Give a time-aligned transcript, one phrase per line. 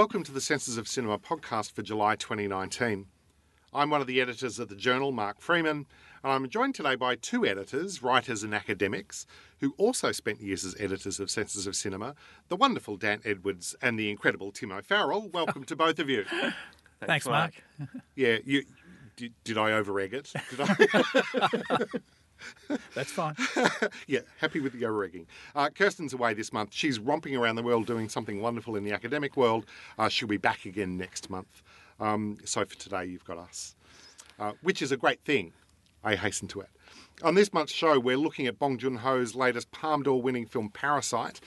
[0.00, 3.04] Welcome to the Senses of Cinema podcast for July 2019.
[3.74, 5.84] I'm one of the editors of the journal, Mark Freeman,
[6.24, 9.26] and I'm joined today by two editors, writers, and academics
[9.58, 12.14] who also spent years as editors of Senses of Cinema
[12.48, 15.28] the wonderful Dan Edwards and the incredible Tim O'Farrell.
[15.28, 16.24] Welcome to both of you.
[16.30, 16.54] Thanks,
[17.00, 17.52] Thanks Mark.
[18.14, 18.64] Yeah, you.
[19.16, 20.32] Did, did I over egg it?
[20.48, 21.76] Did I?
[22.94, 23.34] That's fine.
[24.06, 25.26] yeah, happy with the over egging.
[25.54, 26.70] Uh, Kirsten's away this month.
[26.72, 29.66] She's romping around the world doing something wonderful in the academic world.
[29.98, 31.62] Uh, she'll be back again next month.
[31.98, 33.74] Um, so for today, you've got us,
[34.38, 35.52] uh, which is a great thing,
[36.02, 36.68] I hasten to add.
[37.22, 40.70] On this month's show, we're looking at Bong Joon Ho's latest Palme d'Or winning film
[40.70, 41.40] Parasite,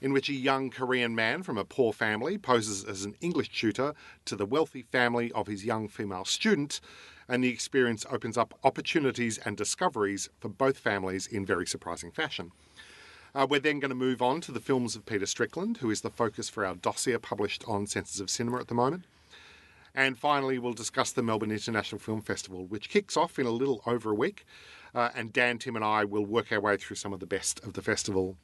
[0.00, 3.94] in which a young Korean man from a poor family poses as an English tutor
[4.26, 6.80] to the wealthy family of his young female student,
[7.28, 12.52] and the experience opens up opportunities and discoveries for both families in very surprising fashion.
[13.34, 16.00] Uh, we're then going to move on to the films of Peter Strickland, who is
[16.00, 19.04] the focus for our dossier published on Senses of Cinema at the moment.
[19.94, 23.82] And finally, we'll discuss the Melbourne International Film Festival, which kicks off in a little
[23.86, 24.46] over a week.
[24.94, 27.62] Uh, and Dan, Tim, and I will work our way through some of the best
[27.64, 28.36] of the festival.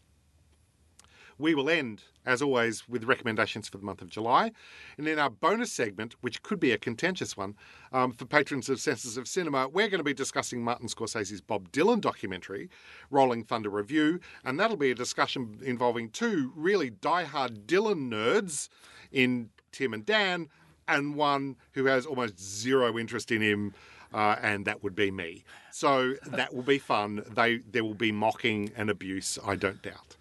[1.38, 4.52] We will end, as always, with recommendations for the month of July.
[4.96, 7.56] And in our bonus segment, which could be a contentious one,
[7.92, 11.70] um, for patrons of Senses of Cinema, we're going to be discussing Martin Scorsese's Bob
[11.72, 12.68] Dylan documentary,
[13.10, 18.68] Rolling Thunder Revue, And that'll be a discussion involving two really die-hard Dylan nerds
[19.10, 20.48] in Tim and Dan
[20.86, 23.74] and one who has almost zero interest in him.
[24.12, 25.42] Uh, and that would be me.
[25.72, 27.24] So that will be fun.
[27.34, 30.16] They there will be mocking and abuse, I don't doubt.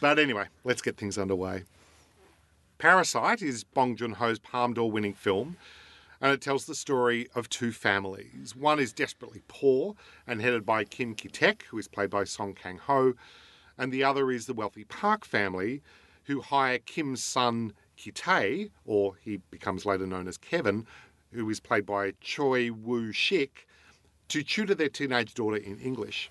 [0.00, 1.64] But anyway, let's get things underway.
[2.78, 5.56] Parasite is Bong Joon Ho's Palme d'Or winning film,
[6.20, 8.54] and it tells the story of two families.
[8.54, 9.94] One is desperately poor
[10.26, 13.14] and headed by Kim Ki-taek, who is played by Song Kang-ho,
[13.78, 15.82] and the other is the wealthy Park family,
[16.24, 20.86] who hire Kim's son Ki-tae, or he becomes later known as Kevin,
[21.32, 23.66] who is played by Choi Woo-shik,
[24.28, 26.30] to tutor their teenage daughter in English.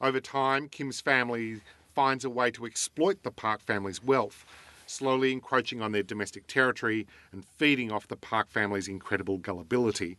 [0.00, 1.60] Over time, Kim's family
[1.94, 4.44] finds a way to exploit the Park family's wealth,
[4.86, 10.16] slowly encroaching on their domestic territory and feeding off the Park family's incredible gullibility.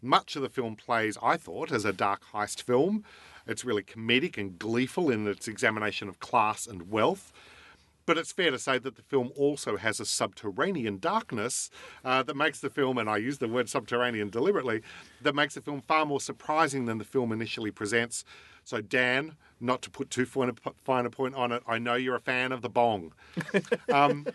[0.00, 3.04] Much of the film plays, I thought, as a dark heist film.
[3.46, 7.32] It's really comedic and gleeful in its examination of class and wealth.
[8.04, 11.70] But it's fair to say that the film also has a subterranean darkness
[12.04, 14.82] uh, that makes the film, and I use the word subterranean deliberately,
[15.20, 18.24] that makes the film far more surprising than the film initially presents.
[18.64, 21.94] So, Dan, not to put too fine a, fine a point on it, I know
[21.94, 23.12] you're a fan of the bong.
[23.92, 24.26] um,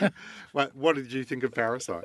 [0.52, 2.04] what, what, did you think of Parasite?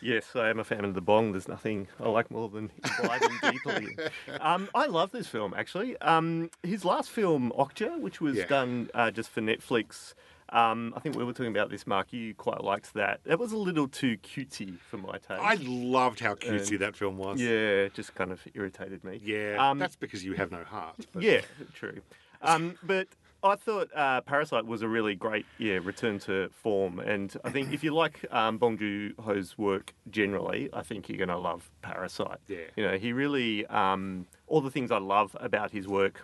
[0.00, 1.32] Yes, I am a fan of the bong.
[1.32, 3.96] There's nothing I like more than imbibing deeply.
[4.40, 5.96] Um, I love this film, actually.
[5.98, 8.46] Um, his last film, Okja, which was yeah.
[8.46, 10.14] done uh, just for Netflix,
[10.52, 12.12] um, I think we were talking about this, Mark.
[12.12, 13.20] You quite liked that.
[13.24, 15.40] It was a little too cutesy for my taste.
[15.40, 17.40] I loved how cutesy and, that film was.
[17.40, 17.48] Yeah,
[17.86, 19.20] it just kind of irritated me.
[19.24, 21.06] Yeah, um, that's because you have no heart.
[21.12, 21.22] But.
[21.22, 21.40] Yeah,
[21.74, 22.00] true.
[22.42, 23.08] Um, but
[23.42, 27.00] I thought uh, Parasite was a really great, yeah, return to form.
[27.00, 31.18] And I think if you like um, Bong Joon Ho's work generally, I think you're
[31.18, 32.38] going to love Parasite.
[32.46, 32.58] Yeah.
[32.76, 36.20] You know, he really, um, all the things I love about his work,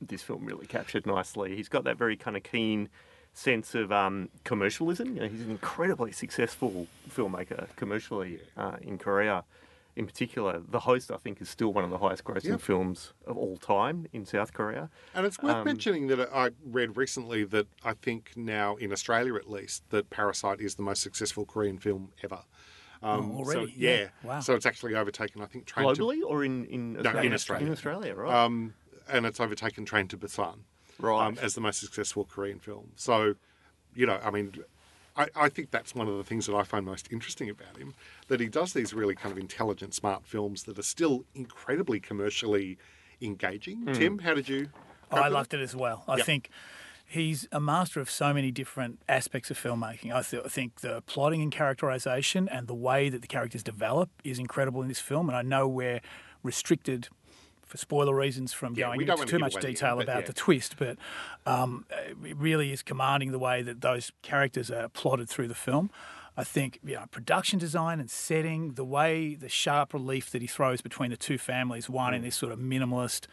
[0.00, 1.56] this film really captured nicely.
[1.56, 2.88] He's got that very kind of keen
[3.34, 5.14] sense of um, commercialism.
[5.16, 9.44] You know, he's an incredibly successful filmmaker commercially uh, in Korea.
[9.96, 12.60] In particular, The Host, I think, is still one of the highest grossing yep.
[12.60, 14.90] films of all time in South Korea.
[15.14, 19.36] And it's worth um, mentioning that I read recently that I think now in Australia
[19.36, 22.40] at least, that Parasite is the most successful Korean film ever.
[23.04, 23.66] Um, oh, already?
[23.66, 23.96] So, yeah.
[23.96, 24.06] yeah.
[24.24, 24.40] Wow.
[24.40, 26.26] So it's actually overtaken, I think, Train Globally to...
[26.26, 27.20] or in, in Australia?
[27.20, 27.66] No, in Australia.
[27.66, 28.44] In Australia, right.
[28.44, 28.74] Um,
[29.08, 30.60] and it's overtaken Train to Busan
[30.98, 31.26] right.
[31.26, 32.92] Um, as the most successful Korean film.
[32.96, 33.34] So,
[33.94, 34.52] you know, I mean,
[35.16, 37.94] I, I, think that's one of the things that I find most interesting about him
[38.28, 42.78] that he does these really kind of intelligent, smart films that are still incredibly commercially
[43.20, 43.84] engaging.
[43.84, 43.94] Mm.
[43.94, 44.68] Tim, how did you?
[45.10, 46.04] Oh, I loved it as well.
[46.08, 46.26] I yep.
[46.26, 46.50] think
[47.06, 50.12] he's a master of so many different aspects of filmmaking.
[50.12, 54.10] I, th- I, think the plotting and characterization and the way that the characters develop
[54.24, 55.28] is incredible in this film.
[55.28, 56.00] And I know we're
[56.42, 57.08] restricted
[57.74, 60.26] for spoiler reasons from yeah, going into too much detail about yeah.
[60.26, 60.96] the twist, but
[61.44, 61.84] um,
[62.24, 65.90] it really is commanding the way that those characters are plotted through the film.
[66.36, 70.46] I think you know, production design and setting, the way the sharp relief that he
[70.46, 72.16] throws between the two families, one mm.
[72.16, 73.26] in this sort of minimalist,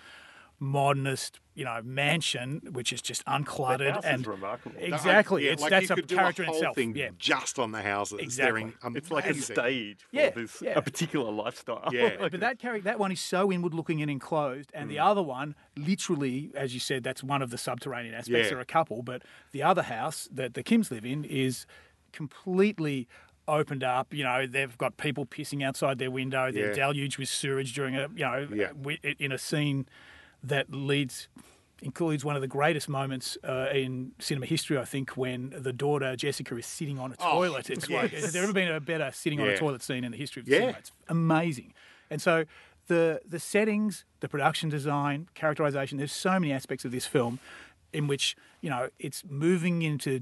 [0.62, 4.76] modernist, you know, mansion, which is just uncluttered The and remarkable.
[4.80, 6.76] Exactly, Yeah, it's, like that's a character a in whole itself.
[6.76, 8.20] thing Yeah, just on the houses.
[8.22, 8.72] Exactly.
[8.94, 10.74] It's like a stage for Yeah, this yeah.
[10.78, 11.90] a particular lifestyle.
[11.92, 12.16] Yeah.
[12.20, 15.06] but that character, that one is so inward looking and enclosed, and the Mm.
[15.10, 18.50] other one, literally, as you said, that's one of the subterranean aspects.
[18.50, 21.66] There are a couple, but the other house that the Kims live in is
[22.14, 23.08] completely
[23.48, 24.14] opened up.
[24.14, 26.52] You know, they've got people pissing outside their window.
[26.52, 26.86] They're Yeah.
[26.88, 28.72] deluged with sewage during a, you know, Yeah.
[29.18, 29.88] in a scene
[30.44, 31.28] that leads.
[31.84, 36.16] Includes one of the greatest moments uh, in cinema history, I think, when the daughter
[36.16, 37.72] Jessica is sitting on a Oh, toilet.
[37.72, 40.18] It's like, has there ever been a better sitting on a toilet scene in the
[40.18, 40.58] history of Yeah.
[40.60, 40.78] cinema?
[40.78, 41.74] It's amazing.
[42.12, 42.46] And so
[42.86, 47.40] the the settings, the production design, characterization, there's so many aspects of this film
[47.92, 50.20] in which, you know, it's moving into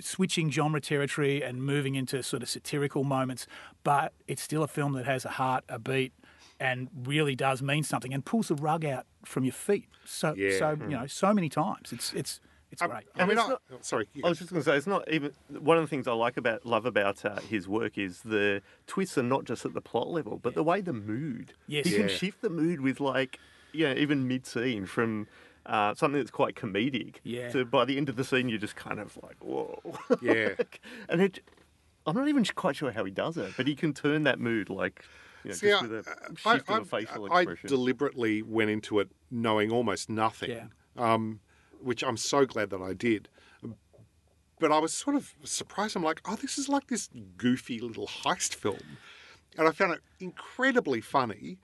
[0.00, 3.46] switching genre territory and moving into sort of satirical moments,
[3.84, 6.14] but it's still a film that has a heart, a beat,
[6.58, 9.88] and really does mean something and pulls the rug out from your feet.
[10.04, 10.58] So Yeah.
[10.58, 11.92] so you know, so many times.
[11.92, 13.04] It's it's it's I, great.
[13.14, 14.08] I mean, it's not- oh, sorry.
[14.24, 16.36] I was just going to say, it's not even one of the things I like
[16.36, 20.08] about love about uh, his work is the twists are not just at the plot
[20.08, 21.52] level, but the way the mood.
[21.68, 21.86] Yes.
[21.86, 23.38] he can shift the mood with like,
[23.72, 25.28] you know, even mid scene from
[25.64, 27.16] uh, something that's quite comedic.
[27.22, 27.50] Yeah.
[27.50, 29.80] To by the end of the scene, you're just kind of like, whoa.
[30.20, 30.54] Yeah.
[31.08, 31.40] and it,
[32.04, 34.70] I'm not even quite sure how he does it, but he can turn that mood
[34.70, 35.04] like,
[35.46, 38.42] you know, See, just I, with a I- shift I- of a facial I deliberately
[38.42, 40.66] went into it knowing almost nothing, Yeah.
[40.96, 41.40] um,
[41.80, 43.28] which I'm so glad that I did.
[44.58, 45.96] But I was sort of surprised.
[45.96, 48.96] I'm like, oh, this is like this goofy little heist film,
[49.58, 51.58] and I found it incredibly funny.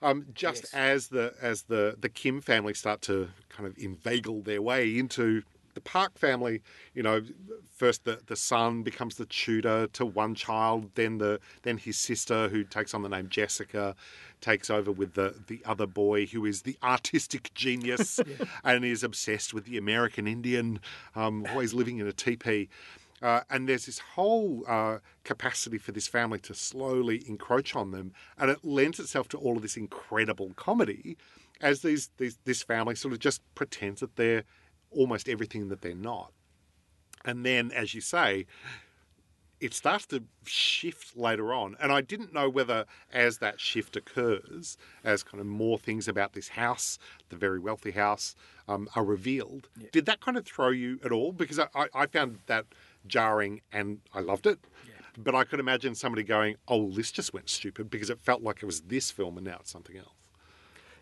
[0.00, 0.74] Um, just Yes.
[0.74, 5.42] as the as the the Kim family start to kind of inveigle their way into
[5.78, 6.60] the Park family,
[6.92, 7.22] you know,
[7.72, 12.48] first the, the son becomes the tutor to one child, then the then his sister
[12.48, 13.94] who takes on the name Jessica
[14.40, 18.18] takes over with the the other boy who is the artistic genius
[18.64, 20.80] and is obsessed with the American Indian,
[21.14, 22.68] um, always living in a teepee.
[23.22, 28.12] Uh, and there's this whole uh, capacity for this family to slowly encroach on them,
[28.36, 31.16] and it lends itself to all of this incredible comedy,
[31.60, 34.44] as these, these this family sort of just pretends that they're
[34.90, 36.32] almost everything that they're not.
[37.24, 38.46] And then, as you say,
[39.60, 41.76] it starts to shift later on.
[41.80, 46.32] And I didn't know whether, as that shift occurs, as kind of more things about
[46.32, 46.98] this house,
[47.28, 48.34] the very wealthy house,
[48.68, 51.32] um, are revealed, did that kind of throw you at all?
[51.32, 52.66] Because I, I, I found that
[53.06, 54.58] jarring and I loved it.
[55.16, 58.62] But I could imagine somebody going, oh, this just went stupid because it felt like
[58.62, 60.17] it was this film and now it's something else.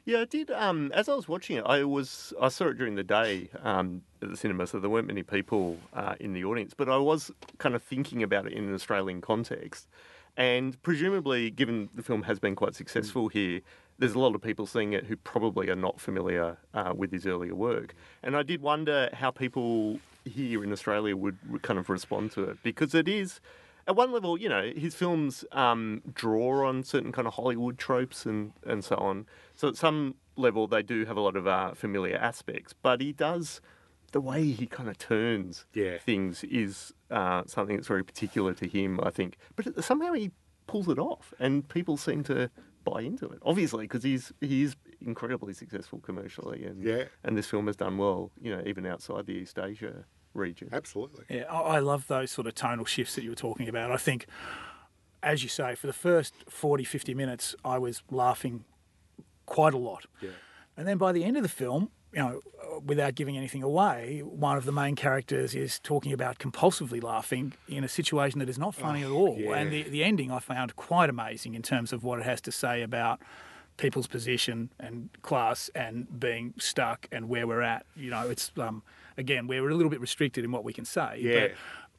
[0.07, 0.53] Yeah, I did.
[0.53, 4.03] Um, as I was watching it, I was I saw it during the day um,
[4.23, 6.75] at the cinema, so there weren't many people uh, in the audience.
[6.75, 9.89] But I was kind of thinking about it in an Australian context,
[10.37, 13.63] and presumably, given the film has been quite successful here,
[13.99, 17.27] there's a lot of people seeing it who probably are not familiar uh, with his
[17.27, 17.93] earlier work.
[18.23, 22.45] And I did wonder how people here in Australia would would kind of respond to
[22.45, 23.41] it because it is
[23.87, 28.27] at one level, you know, his films um, draw on certain kind of Hollywood tropes
[28.27, 29.27] and, and so on.
[29.55, 33.13] So at some level, they do have a lot of uh, familiar aspects, but he
[33.13, 33.61] does
[34.13, 35.99] the way he kind of turns Yeah.
[35.99, 39.37] things is uh, something that's very particular to him, I think.
[39.55, 40.33] But somehow he
[40.67, 42.51] pulls it off, and people seem to
[42.85, 43.39] buy into it.
[43.43, 47.05] Obviously, because he's he is incredibly successful commercially, and Yeah.
[47.25, 50.05] and this film has done well, you know, even outside the East Asia
[50.37, 50.69] region.
[50.73, 51.25] Absolutely.
[51.29, 53.91] Yeah, I I love those sort of tonal shifts that you were talking about.
[53.91, 54.27] I think,
[55.23, 58.65] as you say, for the first 40, 50 minutes, I was laughing
[59.47, 60.07] quite a lot.
[60.21, 60.31] Yeah.
[60.77, 64.21] And then by the end of the film, you know, uh, without giving anything away,
[64.25, 68.59] one of the main characters is talking about compulsively laughing in a situation that is
[68.59, 69.37] not funny at all.
[69.39, 69.55] yeah.
[69.55, 72.53] And the, the ending I found quite amazing in terms of what it has to
[72.53, 73.21] say about
[73.77, 77.85] people's position and class and being stuck and where we're at.
[77.95, 78.83] You know, it's um,
[79.17, 81.19] again we're a little bit restricted in what we can say.
[81.21, 81.49] Yeah.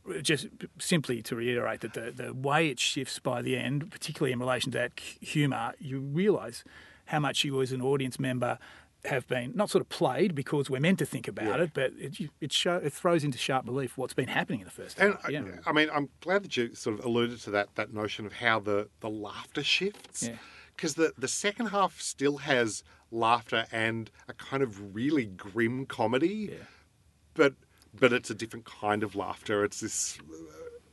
[0.06, 0.48] But just
[0.80, 4.72] simply to reiterate that the, the way it shifts by the end, particularly in relation
[4.72, 6.64] to that humour, you realise
[7.06, 8.58] how much you as an audience member
[9.06, 11.64] have been not sort of played because we're meant to think about Yeah.
[11.66, 14.72] it, but it it, show, it throws into sharp relief what's been happening in the
[14.72, 15.30] first And half.
[15.30, 15.44] Yeah.
[15.66, 18.34] I, I mean, I'm glad that you sort of alluded to that that notion of
[18.34, 20.38] how the the laughter shifts, Yeah.
[20.76, 26.50] because the the second half still has laughter and a kind of really grim comedy,
[26.52, 26.58] Yeah.
[27.38, 27.53] But
[27.98, 29.63] but it's a different kind of laughter.
[29.63, 30.44] It's this, uh,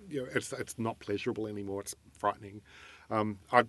[0.09, 1.81] you know, it's it's not pleasurable anymore.
[1.81, 2.61] It's frightening.
[3.11, 3.65] Um, I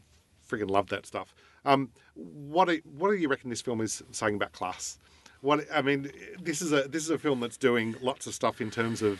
[0.48, 1.34] friggin' love that stuff.
[1.66, 5.00] Um, what do, what do you reckon this film is saying about class?
[5.42, 8.62] What I mean, this is a this is a film that's doing lots of stuff
[8.62, 9.20] in terms of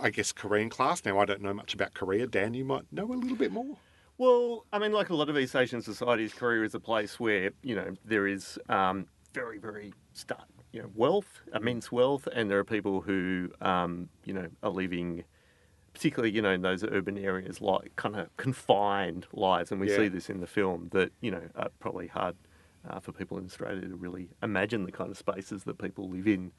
[0.00, 1.04] I guess Korean class.
[1.04, 2.26] Now I don't know much about Korea.
[2.26, 3.76] Dan, you might know a little bit more.
[4.18, 7.50] Well, I mean, like a lot of East Asian societies, Korea is a place where
[7.62, 12.58] you know there is um, very, very start, you know, wealth, immense wealth, and there
[12.58, 15.24] are people who um, you know are living,
[15.92, 19.96] particularly you know in those urban areas, like kind of confined lives, and we Yeah.
[19.96, 22.36] see this in the film that you know are probably hard
[22.88, 26.26] uh, for people in Australia to really imagine the kind of spaces that people live
[26.26, 26.52] in.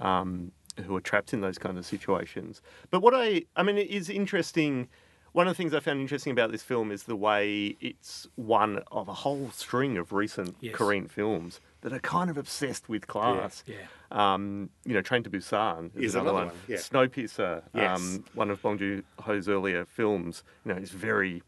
[0.00, 0.52] Um,
[0.84, 2.62] who are trapped in those kind of situations.
[2.90, 4.86] But what I, I mean, it is interesting.
[5.32, 8.82] One of the things I found interesting about this film is the way it's one
[8.92, 10.76] of a whole string of recent Yes.
[10.76, 13.62] Korean films that are kind of obsessed with class.
[13.66, 13.76] Yeah.
[14.10, 16.46] Um, you know, Train to Busan is, Is another, another one.
[16.48, 16.76] one, yeah.
[16.78, 18.00] Snowpiercer, Yes.
[18.00, 21.42] um, one of Bong Joon-ho's earlier films, you know, is very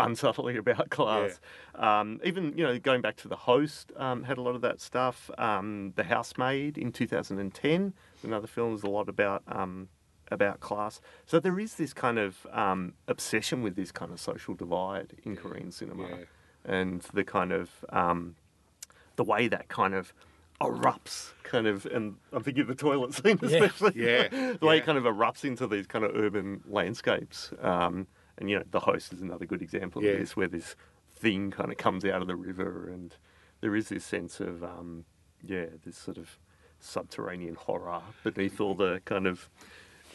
[0.00, 1.38] unsubtly about class.
[1.74, 4.80] Um, even, you know, going back to The Host, um, had a lot of that
[4.80, 5.30] stuff.
[5.38, 9.88] Um, the Housemaid in 2010, another film is a lot about um,
[10.32, 11.00] about class.
[11.24, 15.36] So there is this kind of um, obsession with this kind of social divide in
[15.36, 16.16] Korean cinema, Yeah.
[16.64, 18.34] and the kind of um,
[19.16, 20.12] the way that kind of
[20.60, 23.48] erupts, kind of, and I'm thinking of the toilet scene Yeah.
[23.64, 23.92] especially.
[24.02, 24.82] Yeah, the way yeah.
[24.82, 27.52] it kind of erupts into these kind of urban landscapes.
[27.60, 28.06] Um,
[28.38, 30.12] and you know, the host is another good example Yeah.
[30.12, 30.76] of this, where this
[31.14, 33.14] thing kind of comes out of the river, and
[33.60, 35.04] there is this sense of, um,
[35.42, 36.38] yeah, this sort of
[36.78, 39.48] subterranean horror beneath all the kind of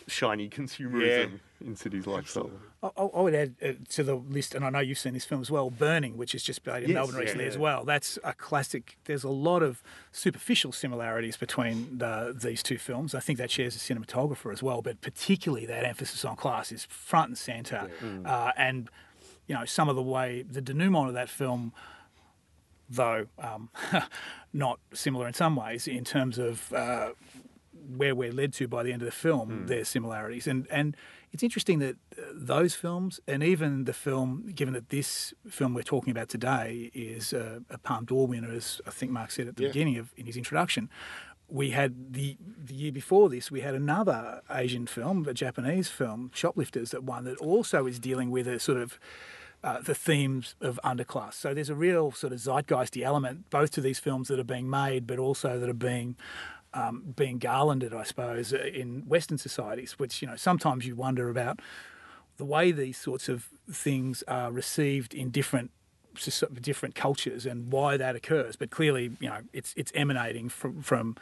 [0.08, 2.52] shiny consumerism in cities like Seoul.
[2.84, 5.26] I, I I would add uh, to the list, and I know you've seen this
[5.26, 7.52] film as well, Burning, which is just played in Yes, Melbourne yeah, recently yeah.
[7.52, 7.84] as well.
[7.86, 8.98] That's a classic.
[9.06, 13.14] There's a lot of superficial similarities between the, these two films.
[13.14, 16.86] I think that shares a cinematographer as well, but particularly that emphasis on class is
[16.86, 17.90] front and centre.
[18.26, 18.90] Uh, and,
[19.48, 21.74] you know, some of the way, the denouement of that film
[22.92, 23.70] though um,
[24.54, 27.12] not similar in some ways in terms of uh,
[27.88, 29.66] where we're led to by the end of the film.
[29.68, 30.96] There's similarities, and and
[31.32, 35.84] it's interesting that uh, those films, and even the film, given that this film we're
[35.84, 39.56] talking about today is a, a Palme d'Or winner, as I think Mark said at
[39.56, 39.70] the Yeah.
[39.70, 40.90] beginning of in his introduction.
[41.48, 46.32] We had the the year before this, we had another Asian film, a Japanese film,
[46.34, 48.98] Shoplifters, that won that also is dealing with a sort of
[49.64, 51.34] uh, the themes of underclass.
[51.34, 54.70] So there's a real sort of zeitgeisty element both to these films that are being
[54.70, 56.16] made, but also that are being
[56.74, 60.00] um, being garlanded, I suppose, uh, in Western societies.
[60.00, 61.60] Which you know sometimes you wonder about
[62.38, 65.72] the way these sorts of things are received in different
[66.62, 68.56] different cultures and why that occurs.
[68.56, 71.16] But clearly, you know, it's it's emanating from from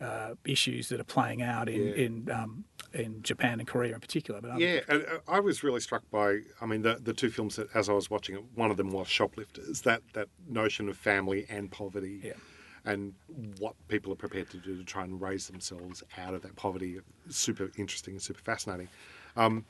[0.00, 1.94] uh, issues that are playing out in Yeah.
[1.94, 2.64] in um,
[2.94, 4.40] in Japan and Korea in particular.
[4.40, 6.40] But Yeah, and uh, I was really struck by.
[6.60, 8.90] I mean, the the two films that, as I was watching it, one of them
[8.90, 9.82] was Shoplifters.
[9.82, 12.32] That that notion of family and poverty, Yeah.
[12.84, 13.14] And
[13.58, 16.98] what people are prepared to do to try and raise themselves out of that poverty.
[17.28, 18.88] Super interesting and super fascinating.
[19.36, 19.64] Um,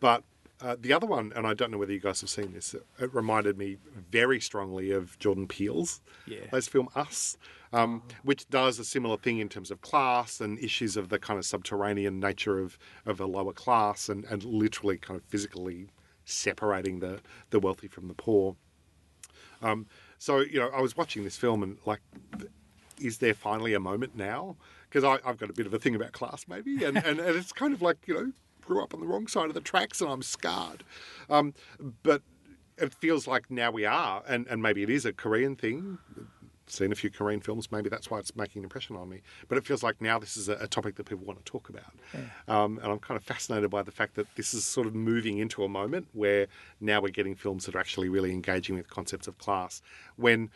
[0.00, 0.24] but
[0.60, 3.14] uh, the other one, and I don't know whether you guys have seen this, it,
[3.14, 3.76] reminded me
[4.10, 6.38] very strongly of Jordan Peele's Yeah.
[6.52, 7.36] latest film Us,
[7.72, 11.38] um, which does a similar thing in terms of class and issues of the kind
[11.38, 12.76] of subterranean nature of,
[13.06, 15.90] of a lower class and, and literally kind of physically
[16.24, 18.56] separating the, the wealthy from the poor.
[19.62, 19.86] Um,
[20.18, 22.00] so, you know, I was watching this film and like,
[23.00, 24.56] is there finally a moment now?
[24.88, 27.52] Because I've got a bit of a thing about class, maybe, and, and, and it's
[27.52, 28.32] kind of like, you know,
[28.62, 30.84] grew up on the wrong side of the tracks and I'm scarred.
[31.30, 31.54] Um,
[32.02, 32.22] but
[32.76, 35.98] it feels like now we are, and, and maybe it is a Korean thing.
[36.70, 39.22] Seen a few Korean films, maybe that's why it's making an impression on me.
[39.48, 41.68] But it feels like now this is a, a topic that people want to talk
[41.68, 41.92] about.
[42.46, 45.38] Um, and I'm kind of fascinated by the fact that this is sort of moving
[45.38, 46.46] into a moment where
[46.80, 49.80] now we're getting films that are actually really engaging with concepts of class
[50.16, 50.50] when,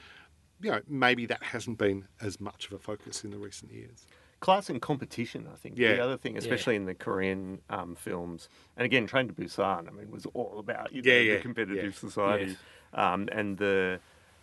[0.60, 4.06] you know, maybe that hasn't been as much of a focus in the recent years.
[4.40, 5.78] class and competition, I think.
[5.78, 5.94] Yeah.
[5.94, 9.90] The other thing, especially in the Korean um, films, and again, Train to Busan, I
[9.92, 11.98] mean, was all about you know, Yeah, yeah, the competitive yeah.
[12.08, 12.56] society Yes.
[12.92, 14.00] um, and the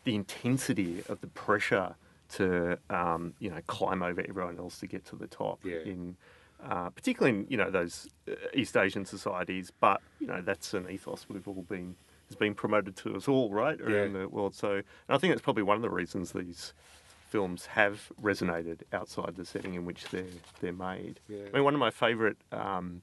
[0.09, 1.95] the intensity of the pressure
[2.29, 5.59] to um, you know climb over everyone else to get to the top.
[5.63, 5.77] Yeah.
[5.85, 6.15] In
[6.69, 10.89] uh, particularly in you know those uh, East Asian societies, but you know that's an
[10.89, 11.95] ethos we've all been
[12.27, 14.19] has been promoted to us all right around Yeah.
[14.21, 14.53] the world.
[14.55, 16.73] So, and I think that's probably one of the reasons these
[17.29, 20.23] films have resonated outside the setting in which they're
[20.61, 21.19] they're made.
[21.27, 21.43] Yeah.
[21.51, 23.01] I mean, one of my favourite um,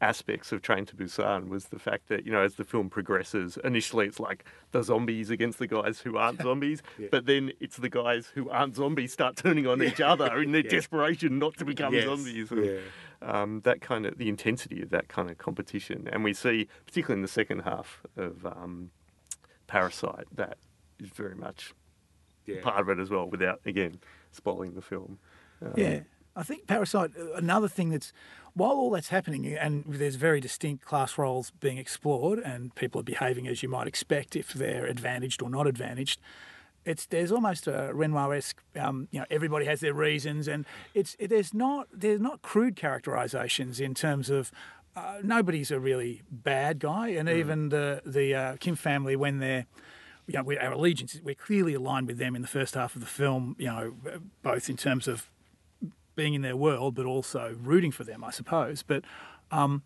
[0.00, 3.56] aspects of Train to Busan was the fact that you know as the film progresses,
[3.64, 7.08] initially it's like the zombies against the guys who aren't zombies, Yeah.
[7.10, 10.60] but then it's the guys who aren't zombies start turning on each other in their
[10.64, 10.70] Yeah.
[10.70, 12.04] desperation not to become Yes.
[12.04, 12.50] zombies.
[12.50, 12.78] And, Yeah.
[13.22, 17.20] um, that kind of the intensity of that kind of competition, and we see particularly
[17.20, 18.90] in the second half of um,
[19.66, 20.58] Parasite that
[21.00, 21.72] is very much
[22.44, 22.60] Yeah.
[22.60, 23.98] part of it as well, without again
[24.30, 25.18] spoiling the film.
[25.62, 26.00] Um, Yeah.
[26.36, 28.12] I think Parasite, uh, another thing that's,
[28.54, 33.04] while all that's happening and there's very distinct class roles being explored and people are
[33.04, 36.20] behaving as you might expect if they're advantaged or not advantaged,
[36.84, 40.64] it's there's almost a Renoir-esque, um, you know, everybody has their reasons, and
[40.94, 44.52] it's it, there's not there's not crude characterizations in terms of
[44.94, 49.66] uh, nobody's a really bad guy, and even the the uh, Kim family when they're
[50.28, 53.00] you know, we, our allegiance, we're clearly aligned with them in the first half of
[53.00, 53.94] the film, you know,
[54.42, 55.28] both in terms of
[56.16, 58.82] being in their world, but also rooting for them, I suppose.
[58.82, 59.04] But
[59.52, 59.82] um,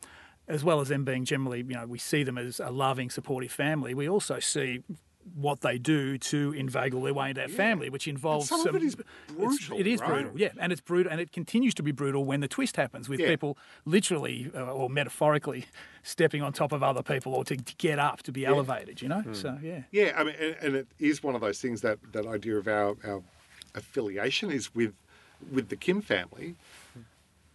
[0.49, 3.53] as well as them being generally, you know, we see them as a loving, supportive
[3.53, 4.83] family, we also see
[5.35, 8.83] what they do to inveigle their way into that family, which involves some some, of
[8.83, 8.97] it is
[9.29, 10.09] brutal, It is right?
[10.09, 13.07] brutal, yeah, and it's brutal, and it continues to be brutal when the twist happens
[13.07, 13.29] with Yeah.
[13.29, 15.67] people literally uh, or metaphorically
[16.03, 19.03] stepping on top of other people or to, to get up to be elevated.
[19.03, 19.35] You know, Hmm.
[19.35, 19.83] so yeah.
[19.93, 22.67] Yeah, I mean, and, and it is one of those things that that idea of
[22.67, 23.23] our our
[23.75, 24.95] affiliation is with
[25.51, 26.57] with the Kim family.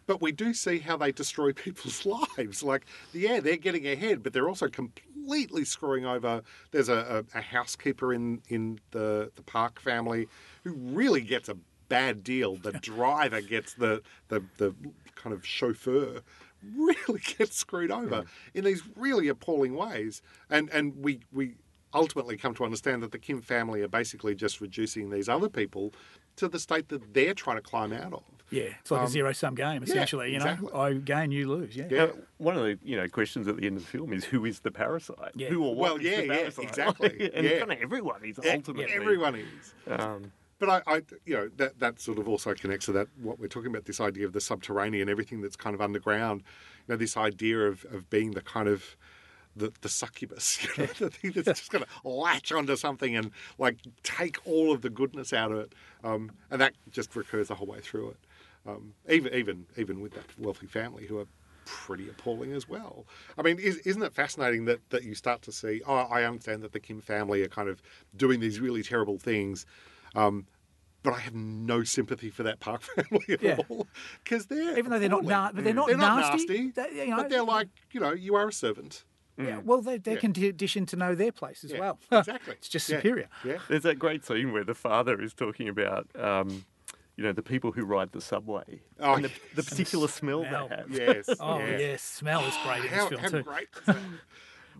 [0.08, 2.64] But we do see how they destroy people's lives.
[2.64, 6.42] Like, yeah, they're getting ahead, but they're also completely screwing over.
[6.72, 10.28] There's a, a, a housekeeper in in the the Park family
[10.64, 11.58] who really gets a
[11.90, 12.56] bad deal.
[12.56, 14.76] The driver gets the the the
[15.16, 16.22] kind of chauffeur
[16.76, 20.22] really gets screwed over in these really appalling ways.
[20.50, 21.56] And and we we
[21.94, 25.94] ultimately come to understand that the Kim family are basically just reducing these other people
[26.38, 28.24] to the state that they're trying to climb out of.
[28.52, 30.32] Yeah, it's like a zero sum game essentially.
[30.32, 30.80] you know, Um, exactly.
[30.80, 31.76] I gain, you lose.
[31.76, 31.88] Yeah.
[31.90, 32.08] Yeah.
[32.38, 34.60] One of the you know questions at the end of the film is who is
[34.60, 35.32] the parasite?
[35.36, 35.48] Yeah.
[35.50, 37.32] Who or what Well, is yeah, the yeah, exactly.
[37.34, 37.60] and Yeah.
[37.60, 38.94] kind of everyone is Yeah, ultimately.
[38.94, 39.74] Everyone is.
[39.88, 43.40] Um, But I, I, you know, that that sort of also connects to that what
[43.40, 43.86] we're talking about.
[43.86, 46.44] This idea of the subterranean, everything that's kind of underground.
[46.88, 48.96] You know, this idea of, of being the kind of
[49.56, 53.32] the, the succubus, you know, the thing that's just going to latch onto something and
[53.58, 57.56] like take all of the goodness out of it, um, and that just recurs the
[57.56, 58.18] whole way through it.
[58.68, 61.28] Um, even even even with that wealthy family who are
[61.66, 63.06] pretty appalling as well.
[63.38, 65.82] I mean, is, isn't it fascinating that, that you start to see?
[65.88, 67.82] Oh, I understand that the Kim family are kind of
[68.16, 69.66] doing these really terrible things,
[70.16, 70.46] um,
[71.02, 73.58] but I have no sympathy for that Park family at Yeah.
[73.70, 73.88] all
[74.24, 75.30] because they're Even though they're not appalling.
[75.30, 76.66] na- but they're not they're not nasty.
[76.66, 79.04] nasty, They- you know- but they're like you know you are a servant.
[79.38, 80.20] Yeah, well, they, they're Yeah.
[80.22, 82.00] conditioned to know their place as Yeah, well.
[82.12, 82.54] exactly.
[82.58, 83.28] it's just Yeah, superior.
[83.44, 83.58] Yeah.
[83.68, 86.66] There's that great scene where the father is talking about, um,
[87.18, 90.70] you know, the people who ride the subway Oh, and the, the particular smell Smell.
[90.70, 90.92] they have.
[90.92, 91.30] Yes.
[91.40, 91.78] Oh yeah.
[91.78, 93.50] yes, smell is great in How, this how film too.
[93.50, 93.96] great is that?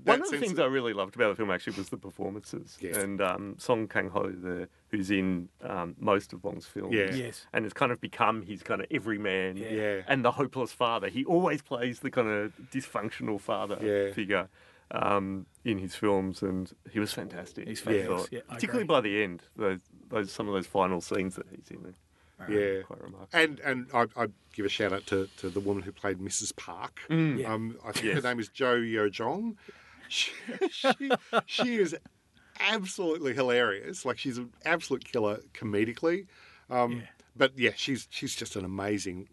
[0.04, 2.78] One of the sense things I really loved about the film actually was the performances.
[2.82, 2.98] Yes.
[2.98, 7.12] And um, Song Kang Ho, the, who's in um, most of Bong's films, Yeah.
[7.14, 7.48] Yes.
[7.54, 10.02] and it's kind of become his kind of everyman Yeah.
[10.08, 11.08] and the hopeless father.
[11.10, 14.14] He always plays the kind of dysfunctional father Yeah.
[14.14, 14.50] figure
[14.92, 17.68] um, in his films, and he was fantastic.
[17.68, 18.96] He's I fabulous, yeah, particularly agree.
[18.96, 19.42] by the end.
[19.56, 19.80] Those,
[20.10, 21.96] those some of those final scenes that he's in.
[22.38, 22.82] Are Yeah.
[22.84, 23.30] quite remarkable.
[23.40, 26.54] And and I, I'd give a shout out to, to the woman who played Mrs.
[26.56, 27.00] Park.
[27.10, 27.52] Yeah.
[27.52, 28.16] Um, I think Yes.
[28.18, 29.58] her name is Jo Yo Jong.
[30.10, 30.32] She,
[30.72, 31.12] she,
[31.46, 31.96] she is
[32.60, 34.06] absolutely hilarious.
[34.06, 36.28] Like she's an absolute killer comedically.
[36.70, 37.02] Um, Yeah.
[37.38, 39.28] But yeah, she's she's just an amazing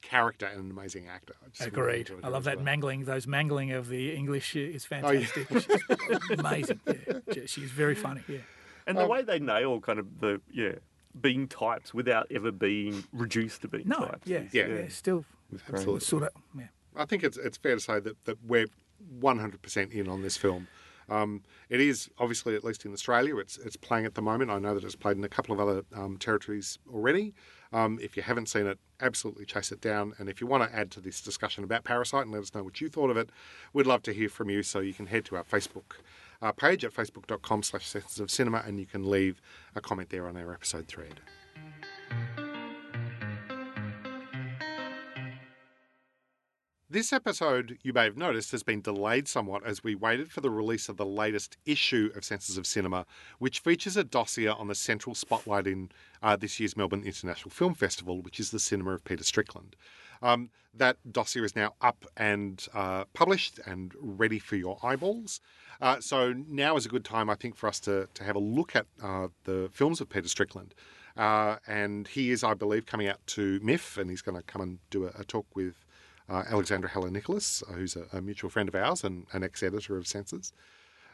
[0.00, 1.34] character and an amazing actor.
[1.44, 2.20] I just really Agreed.
[2.24, 2.64] I love as that well.
[2.64, 3.04] mangling.
[3.04, 5.48] Those mangling of the English is fantastic.
[5.50, 5.60] Oh, yeah.
[5.60, 6.22] fantastic.
[6.28, 6.80] She's amazing.
[6.86, 7.42] Yeah.
[7.46, 8.22] She's very funny.
[8.28, 8.38] Yeah.
[8.86, 10.74] And the way they nail kind of the yeah
[11.20, 13.98] being types without ever being reduced to being No.
[14.06, 14.26] types.
[14.28, 14.38] Yeah.
[14.38, 14.66] is- Yeah.
[14.68, 14.88] Yeah.
[14.88, 15.24] Still
[15.68, 16.00] Absolutely.
[16.00, 16.28] sort of.
[16.56, 16.66] Yeah.
[16.94, 18.66] I think it's it's fair to say that, that we're
[19.20, 20.68] 100% in on this film.
[21.10, 24.50] Um, it is obviously, at least in Australia, it's it's playing at the moment.
[24.50, 27.34] I know that it's played in a couple of other um, territories already.
[27.72, 30.14] Um, if you haven't seen it, absolutely chase it down.
[30.18, 32.62] And if you want to add to this discussion about Parasite and let us know
[32.62, 33.30] what you thought of it,
[33.72, 34.62] we'd love to hear from you.
[34.62, 35.96] So you can head to our Facebook
[36.40, 39.40] uh, page at facebook.com slash senses of cinema and you can leave
[39.74, 41.20] a comment there on our episode thread.
[46.90, 50.48] This episode, you may have noticed, has been delayed somewhat as we waited for the
[50.48, 53.04] release of the latest issue of Senses of Cinema,
[53.38, 55.90] which features a dossier on the central spotlight in
[56.22, 59.76] uh, this year's Melbourne International Film Festival, which is the cinema of Peter Strickland.
[60.22, 65.42] Um, that dossier is now up and uh, published and ready for your eyeballs.
[65.82, 68.40] Uh, so now is a good time, I think, for us to, to have a
[68.40, 70.74] look at uh, the films of Peter Strickland.
[71.18, 74.62] Uh, and he is, I believe, coming out to MIFF, and he's going to come
[74.62, 75.84] and do a, a talk with
[76.28, 79.62] uh, Alexandra Heller Nicholas, uh, who's a, a mutual friend of ours and an ex
[79.62, 80.52] editor of Senses.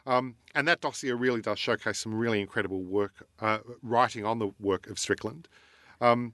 [0.05, 4.51] Um, and that dossier really does showcase some really incredible work, uh, writing on the
[4.59, 5.47] work of Strickland.
[6.01, 6.33] Um,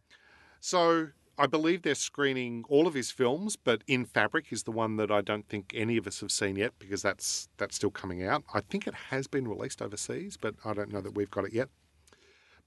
[0.59, 4.97] so I believe they're screening all of his films, but In Fabric is the one
[4.97, 8.23] that I don't think any of us have seen yet because that's that's still coming
[8.23, 8.43] out.
[8.53, 11.53] I think it has been released overseas, but I don't know that we've got it
[11.53, 11.69] yet.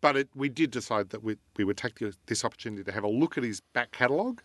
[0.00, 3.04] but it, we did decide that we, we would take the, this opportunity to have
[3.04, 4.42] a look at his back catalogue.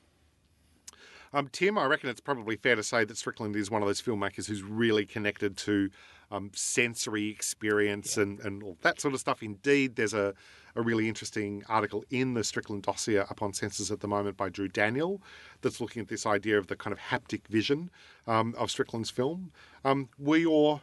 [1.33, 4.01] Um, Tim, I reckon it's probably fair to say that Strickland is one of those
[4.01, 5.89] filmmakers who's really connected to
[6.31, 8.23] um, sensory experience yeah.
[8.23, 9.41] and, and all that sort of stuff.
[9.43, 10.33] Indeed, there's a,
[10.75, 14.67] a really interesting article in the Strickland dossier upon senses at the moment by Drew
[14.67, 15.21] Daniel
[15.61, 17.89] that's looking at this idea of the kind of haptic vision
[18.27, 19.51] um, of Strickland's film.
[19.83, 20.81] Um, were your,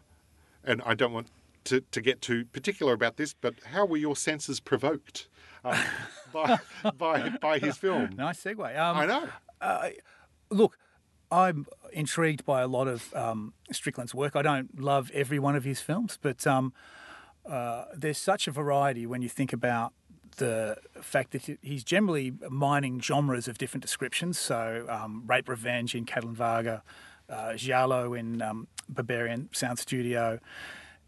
[0.64, 1.28] and I don't want
[1.64, 5.28] to, to get too particular about this, but how were your senses provoked
[5.64, 5.78] um,
[6.32, 6.58] by,
[6.98, 8.10] by, by his film?
[8.16, 8.78] Nice segue.
[8.78, 9.28] Um, I know.
[9.60, 9.88] Uh,
[10.50, 10.78] look,
[11.30, 14.36] I'm intrigued by a lot of um, Strickland's work.
[14.36, 16.72] I don't love every one of his films, but um,
[17.48, 19.92] uh, there's such a variety when you think about
[20.36, 24.38] the fact that he's generally mining genres of different descriptions.
[24.38, 26.82] So, um, Rape Revenge in Katalin Varga,
[27.28, 30.38] uh, Giallo in um, Berberian Sound Studio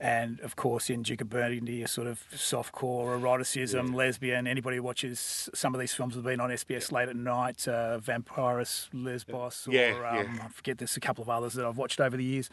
[0.00, 3.96] and of course in Duke of Burgundy, a sort of softcore eroticism, yeah.
[3.96, 4.46] lesbian.
[4.46, 7.98] Anybody who watches some of these films have been on SBS late at night, uh,
[7.98, 10.44] Vampyros, Lesbos, or yeah, um, yeah.
[10.44, 12.48] I forget there's a couple of others that I've watched over the years,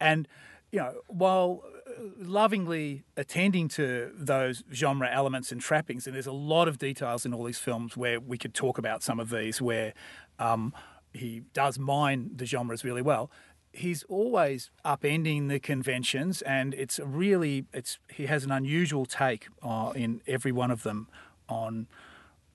[0.00, 0.26] and
[0.72, 6.32] you know while uh, lovingly attending to those genre elements and trappings, and there's a
[6.32, 9.62] lot of details in all these films where we could talk about some of these
[9.62, 9.94] where.
[10.38, 10.72] Um,
[11.14, 13.30] he does mine the genres really well
[13.72, 19.92] he's always upending the conventions, and it's really it's he has an unusual take uh,
[19.94, 21.08] in every one of them
[21.48, 21.86] on.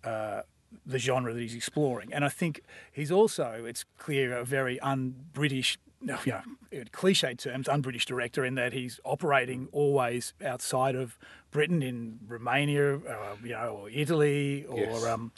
[0.03, 0.41] Uh,
[0.87, 5.77] the genre that he's exploring, and I think he's also, it's clear, a very un-British
[6.01, 11.17] you know, cliche terms, un-British director in that he's operating always outside of
[11.51, 15.05] Britain in Romania, uh, you know, or Italy, or yes.
[15.05, 15.31] um,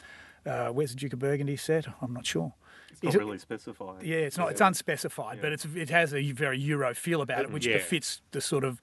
[0.44, 1.86] uh, where's the Duke of Burgundy set?
[2.00, 2.54] I'm not sure.
[3.02, 4.02] It's not really specified.
[4.02, 4.46] Yeah, it's not.
[4.46, 4.50] Yeah.
[4.52, 5.42] It's unspecified, yeah.
[5.42, 7.76] but it's it has a very Euro feel about it, which yeah.
[7.76, 8.80] befits the sort of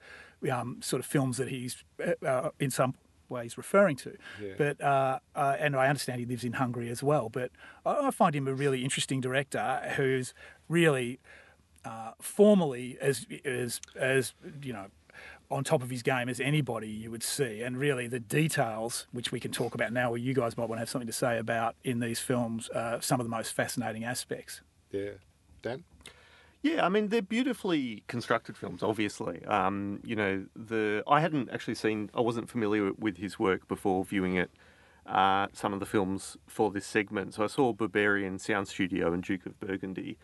[0.50, 2.94] um, sort of films that he's uh, uh, in some
[3.28, 4.16] ways referring to.
[4.58, 7.28] But uh, uh, and I understand he lives in Hungary as well.
[7.28, 7.50] But
[7.84, 10.34] I, I find him a really interesting director who's
[10.68, 11.20] really
[11.84, 14.86] uh, formally as as as you know
[15.50, 17.62] on top of his game as anybody you would see.
[17.62, 20.78] And really, the details, which we can talk about now, or you guys might want
[20.78, 24.04] to have something to say about in these films, uh, some of the most fascinating
[24.04, 24.62] aspects.
[24.90, 25.10] Yeah.
[25.62, 25.84] Dan?
[26.64, 28.82] Yeah, I mean they're beautifully constructed films.
[28.82, 32.10] Obviously, um, you know the I hadn't actually seen.
[32.14, 34.50] I wasn't familiar with his work before viewing it.
[35.04, 39.22] Uh, some of the films for this segment, so I saw Berberian Sound Studio and
[39.22, 40.16] Duke of Burgundy,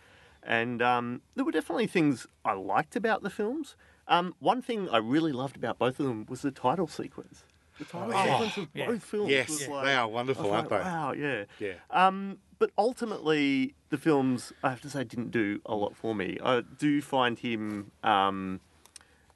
[0.42, 3.76] and um, there were definitely things I liked about the films.
[4.10, 7.44] Um, one thing I really loved about both of them was the title sequence.
[7.78, 8.86] The title oh, sequence of yeah.
[8.86, 9.30] both films.
[9.30, 10.90] Yes, was like, they are wonderful, aren't like, they?
[10.90, 11.44] Wow, yeah.
[11.60, 11.74] Yeah.
[11.90, 16.38] Um, but ultimately, the films, I have to say, didn't do a lot for me.
[16.44, 18.60] I do find him, um,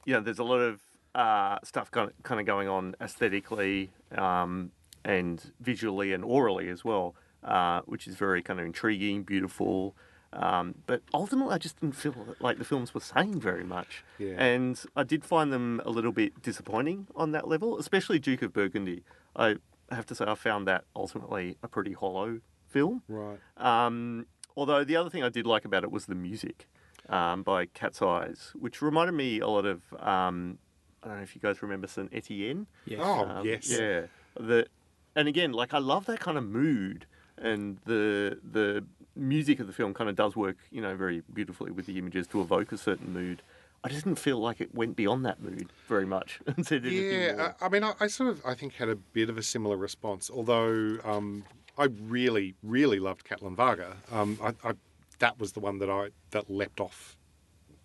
[0.05, 0.81] you know, there's a lot of
[1.15, 4.73] uh, stuff kind of, kind of going on aesthetically um,
[5.05, 9.95] and visually and orally as well, uh, which is very kind of intriguing, beautiful.
[10.35, 14.05] Um, but ultimately, I just didn't feel like the films were saying very much.
[14.19, 14.35] Yeah.
[14.39, 18.53] And I did find them a little bit disappointing on that level, especially Duke of
[18.53, 19.05] Burgundy.
[19.37, 19.57] I
[19.91, 23.03] have to say, I found that ultimately a pretty hollow film.
[23.09, 23.39] Right.
[23.57, 26.69] Um, although the other thing I did like about it was the music
[27.09, 29.83] um, by Cat's Eyes, which reminded me a lot of.
[30.01, 30.59] Um,
[31.03, 32.67] I don't know if you guys remember Saint Etienne.
[32.87, 33.01] Yes.
[33.03, 33.71] Oh, um, yes.
[33.71, 34.07] Yeah.
[34.41, 34.67] The,
[35.15, 38.85] and again, like I love that kind of mood and the the
[39.17, 42.27] music of the film kind of does work, you know, very beautifully with the images
[42.29, 43.43] to evoke a certain mood.
[43.83, 46.41] I just didn't feel like it went beyond that mood very much.
[46.71, 49.43] yeah, I, I mean, I, I, sort of, I think, had a bit of a
[49.43, 50.31] similar response.
[50.31, 51.45] Although um,
[51.77, 53.97] I really, really loved Katalin Varga.
[54.11, 54.73] Um, I,
[55.19, 57.17] that was the one that I that leapt off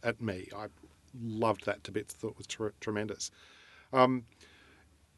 [0.03, 0.47] at me.
[0.55, 0.67] I
[1.21, 2.13] loved that to bits.
[2.13, 3.31] Thought it was tr- tremendous.
[3.91, 4.25] Um,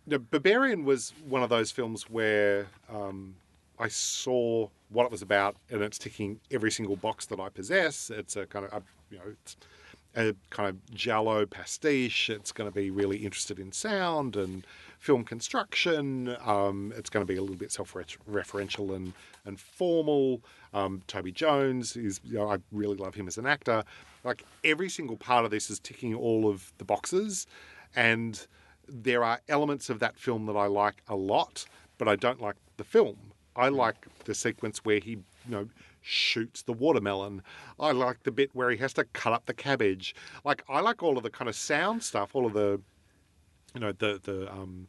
[0.08, 3.36] you know, Berberian was one of those films where um,
[3.80, 8.10] I saw what it was about, and it's ticking every single box that I possess.
[8.10, 9.56] It's a kind of, a, you know, it's
[10.16, 12.30] a kind of giallo pastiche.
[12.30, 14.66] It's going to be really interested in sound and
[15.00, 16.36] film construction.
[16.46, 19.14] Um, it's going to be a little bit self-referential and
[19.46, 20.42] and formal.
[20.74, 23.84] Um, Toby Jones is, you know, I really love him as an actor.
[24.24, 27.48] Like every single part of this is ticking all of the boxes,
[27.96, 28.46] and
[28.88, 31.66] there are elements of that film that I like a lot,
[31.98, 33.31] but I don't like the film.
[33.56, 35.68] I like the sequence where he, you know,
[36.02, 37.44] shoots the watermelon.
[37.80, 40.16] I like the bit where he has to cut up the cabbage.
[40.44, 42.82] Like I like all of the kind of sound stuff, all of the,
[43.74, 44.88] you know, the the um,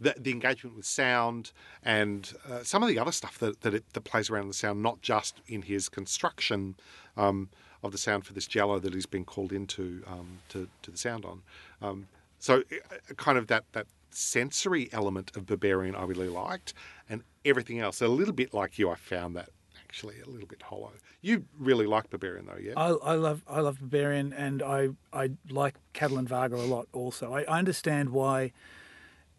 [0.00, 3.84] the, the engagement with sound and uh, some of the other stuff that that, it,
[3.92, 6.76] that plays around the sound, not just in his construction
[7.16, 7.48] um,
[7.82, 10.98] of the sound for this giallo that he's been called into um, to to the
[10.98, 11.42] sound on.
[11.82, 16.74] Um, so, uh, kind of that that sensory element of Berberian I really liked,
[17.08, 19.48] and everything else, a little bit like you, I found that
[19.96, 20.92] actually a little bit hollow.
[21.22, 22.74] You really like Berberian though, yeah?
[22.76, 26.86] I, I love I love Berberian, and I I like Katalin Varga a lot.
[26.92, 28.52] Also, I, I understand why.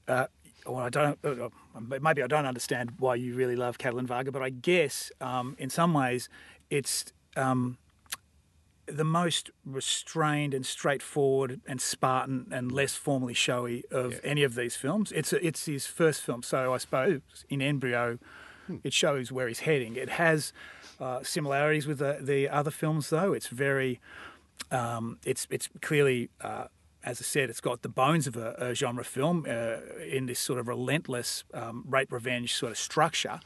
[0.07, 0.27] Uh,
[0.65, 1.19] well, I don't.
[1.23, 1.49] Uh,
[2.01, 5.69] maybe I don't understand why you really love Katalin Varga, but I guess um, in
[5.69, 6.29] some ways
[6.69, 7.77] it's um,
[8.87, 14.19] the most restrained and straightforward and Spartan and less formally showy of Yeah.
[14.23, 15.11] any of these films.
[15.11, 18.17] It's it's his first film, so I suppose in embryo,
[18.83, 19.95] it shows where he's heading.
[19.95, 20.53] It has
[20.99, 23.33] uh, similarities with the, the other films, though.
[23.33, 23.99] It's very,
[24.71, 26.29] um, it's it's clearly.
[26.41, 26.65] Uh,
[27.03, 30.39] as I said, it's got the bones of a, a genre film uh, in this
[30.39, 33.39] sort of relentless um, rape revenge sort of structure.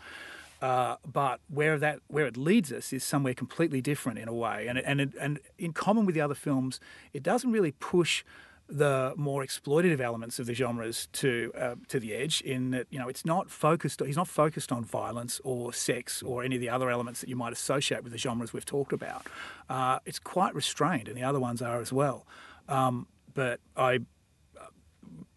[0.62, 4.68] Uh, but where that where it leads us is somewhere completely different in a way,
[4.68, 6.80] and and and in common with the other films,
[7.14, 8.24] it doesn't really push
[8.70, 12.42] the more exploitative elements of the genres to uh, to the edge.
[12.42, 14.02] In that you know it's not focused.
[14.06, 17.36] He's not focused on violence or sex or any of the other elements that you
[17.36, 19.26] might associate with the genres we've talked about.
[19.68, 22.28] Uh, it's quite restrained, and the other ones are as well.
[22.70, 24.02] Um, but I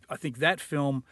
[0.08, 1.04] I think that film,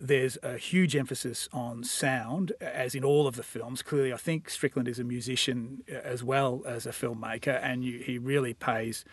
[0.00, 3.82] there's a huge emphasis on sound, as in all of the films.
[3.82, 8.00] Clearly, I think Strickland is a musician uh, as well as a filmmaker, and you,
[8.00, 9.04] he really pays.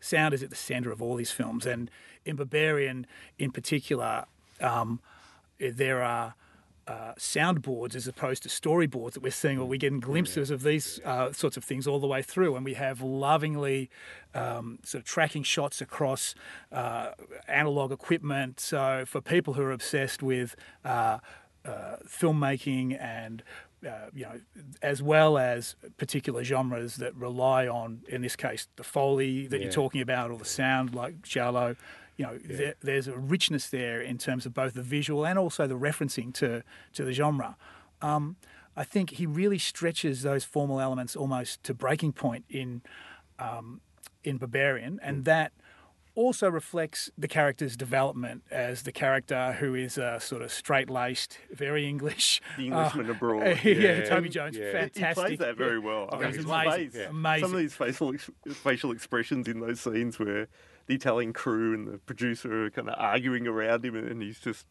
[0.00, 1.90] Sound is at the centre of all these films, and
[2.24, 3.04] in Berberian,
[3.38, 4.26] in particular,
[4.60, 5.00] um,
[5.58, 6.34] there are
[6.88, 11.00] uh, soundboards as opposed to storyboards that we're seeing, or we're getting glimpses of these
[11.04, 12.56] uh, sorts of things all the way through.
[12.56, 13.90] And we have lovingly
[14.34, 16.34] um, sort of tracking shots across
[16.72, 17.10] uh,
[17.46, 18.58] analog equipment.
[18.58, 21.18] So for people who are obsessed with uh,
[21.64, 23.42] uh, filmmaking and
[23.86, 24.40] uh, you know,
[24.82, 29.70] as well as particular genres that rely on, in this case, the foley that you're
[29.70, 31.76] talking about, or the sound like giallo.
[32.18, 35.66] You know, there, there's a richness there in terms of both the visual and also
[35.66, 36.62] the referencing to
[36.94, 37.56] to the genre.
[38.02, 38.36] Um,
[38.76, 42.82] I think he really stretches those formal elements almost to breaking point in
[43.38, 43.80] um,
[44.24, 45.52] in Berberian, and that
[46.16, 51.38] also reflects the character's development as the character who is uh, sort of straight laced,
[51.52, 52.40] very English.
[52.56, 53.60] The Englishman abroad.
[53.64, 54.04] yeah, Yeah.
[54.04, 54.72] Toby Jones, Yeah.
[54.72, 55.06] Fantastic.
[55.28, 56.08] He plays that very well.
[56.10, 57.00] I Yeah, mean, he's his amazing.
[57.00, 57.08] Yeah.
[57.10, 57.44] Amazing.
[57.46, 60.48] Some of these facial ex- facial expressions in those scenes where
[60.88, 64.66] the Italian crew and the producer are kind of arguing around him, and he's just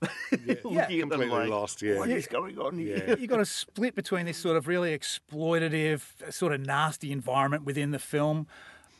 [0.30, 1.98] looking at them Completely like, lost, yeah.
[1.98, 3.02] what is going on here?
[3.08, 3.16] Yeah.
[3.16, 6.02] you got a split between this sort of really exploitative,
[6.32, 8.46] sort of nasty environment within the film,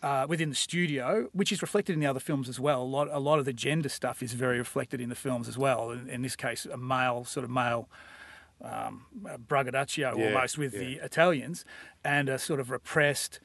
[0.02, 2.82] uh, within the studio, which is reflected in the other films as well.
[2.82, 5.58] A lot, a lot of the gender stuff is very reflected in the films as
[5.58, 5.90] well.
[5.90, 7.88] In, in this case, a male, sort of male
[8.62, 9.04] um,
[9.46, 10.80] braggadocio Yeah, almost with yeah.
[10.80, 11.64] the Italians,
[12.04, 13.42] and a sort of repressed, s-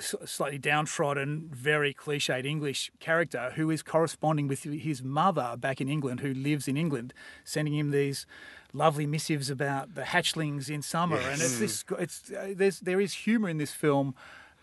[0.00, 6.20] slightly downtrodden, very cliched English character who is corresponding with his mother back in England,
[6.20, 7.12] who lives in England,
[7.44, 8.26] sending him these
[8.72, 11.84] lovely missives about the hatchlings in summer, and it's this.
[11.98, 14.14] It's uh, there's there is humour in this film,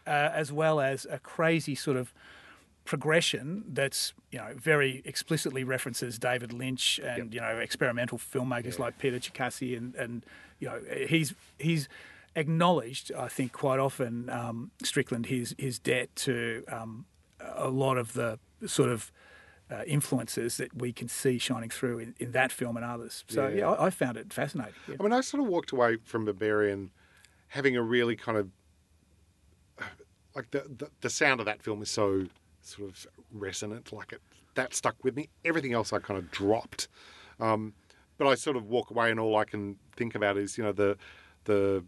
[0.06, 2.14] uh, as well as a crazy sort of
[2.86, 9.00] progression that's you know very explicitly references David Lynch and you know experimental filmmakers like
[9.00, 10.24] Peter Tscherkassky and and
[10.60, 11.90] you know he's he's
[12.36, 17.06] acknowledged I think quite often um, Strickland his his debt to um,
[17.40, 19.12] a lot of the sort of
[19.72, 23.24] uh, influences that we can see shining through in, in that film and others.
[23.28, 23.70] So yeah, Yeah.
[23.72, 24.74] I, I found it fascinating.
[24.88, 24.98] Yeah.
[25.00, 26.90] I mean, I sort of walked away from Berberian
[27.50, 28.50] having a really kind of
[30.36, 32.26] like the, the the sound of that film is so
[32.62, 33.92] sort of resonant.
[33.92, 34.22] Like it
[34.56, 35.30] that stuck with me.
[35.44, 36.88] Everything else I kind of dropped.
[37.40, 37.74] Um,
[38.18, 40.72] but I sort of walk away, and all I can think about is you know
[40.72, 40.98] the
[41.46, 41.84] the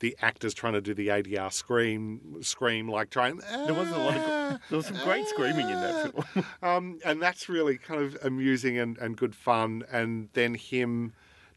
[0.00, 3.38] the actors trying to do the ADR scream scream like trying.
[3.38, 6.44] There was a lot of there was some great screaming in that film.
[6.62, 9.84] Um, and that's really kind of amusing and, and good fun.
[9.90, 11.12] And then him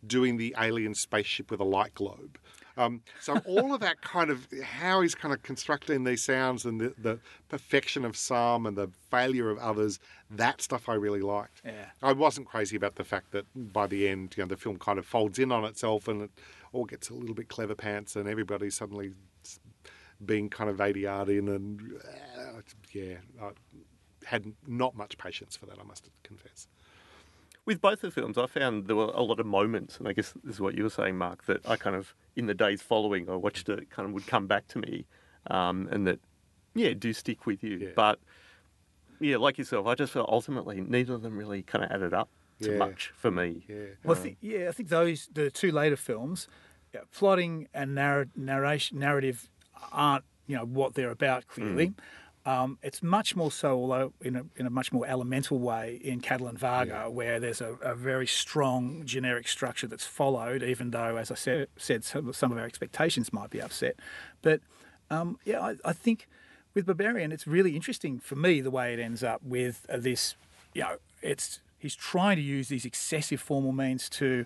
[0.05, 2.37] doing the alien spaceship with a light globe.
[2.77, 6.79] Um, so all of that kind of how he's kind of constructing these sounds and
[6.79, 9.99] the, the perfection of some and the failure of others,
[10.31, 11.61] that stuff I really liked.
[11.65, 11.85] Yeah.
[12.01, 14.97] I wasn't crazy about the fact that by the end, you know, the film kind
[14.97, 16.31] of folds in on itself and it
[16.71, 19.11] all gets a little bit clever pants and everybody suddenly
[20.25, 21.81] being kind of ADR'd in and
[22.37, 23.51] uh, yeah, I
[24.25, 26.67] had not much patience for that, I must confess.
[27.65, 30.33] With both the films, I found there were a lot of moments, and I guess
[30.43, 33.29] this is what you were saying, Mark, that I kind of, in the days following,
[33.29, 35.05] I watched it, kind of would come back to me,
[35.47, 36.19] um, and that,
[36.73, 37.77] yeah, do stick with you.
[37.77, 37.89] Yeah.
[37.95, 38.19] But,
[39.19, 42.29] yeah, like yourself, I just felt ultimately neither of them really kind of added up
[42.61, 42.77] to Yeah.
[42.77, 43.63] much for me.
[43.67, 43.75] Yeah.
[44.03, 46.47] Well, I think, yeah, I think those the two later films,
[46.93, 49.49] yeah, plotting and narr- narration narrative
[49.91, 51.93] aren't you know what they're about clearly,
[52.45, 56.21] Um, it's much more so, although in a, in a much more elemental way, in
[56.21, 57.07] Katalin Varga, Yeah.
[57.07, 61.67] where there's a, a very strong generic structure that's followed, even though, as I said,
[61.77, 63.95] said some, some of our expectations might be upset.
[64.41, 64.61] But
[65.11, 66.27] um, yeah, I, I think
[66.73, 70.35] with Berberian, it's really interesting for me the way it ends up with uh, this.
[70.73, 74.45] You know, it's he's trying to use these excessive formal means to,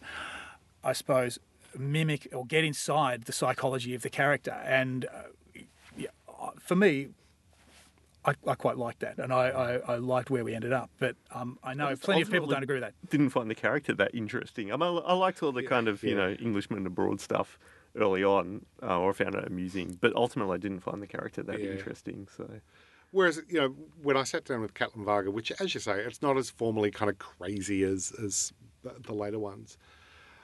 [0.84, 1.40] I suppose,
[1.78, 4.52] mimic or get inside the psychology of the character.
[4.52, 5.60] And uh,
[5.98, 7.10] yeah, uh, for me,
[8.26, 10.90] I, I quite liked that, and I, I, I liked where we ended up.
[10.98, 12.94] But um, I know plenty of people don't agree with that.
[13.10, 14.72] Didn't find the character that interesting.
[14.72, 17.60] I, mean, I I liked all the kind of you know Englishman abroad stuff
[17.96, 19.98] early on, uh, or found it amusing.
[20.00, 21.72] But ultimately, I didn't find the character that Yeah.
[21.72, 22.28] interesting.
[22.36, 22.62] So
[23.14, 26.22] Whereas, you know, when I sat down with Katalin Varga, which, as you say, it's
[26.22, 28.52] not as formally kind of crazy as as
[28.84, 29.78] the, the later ones,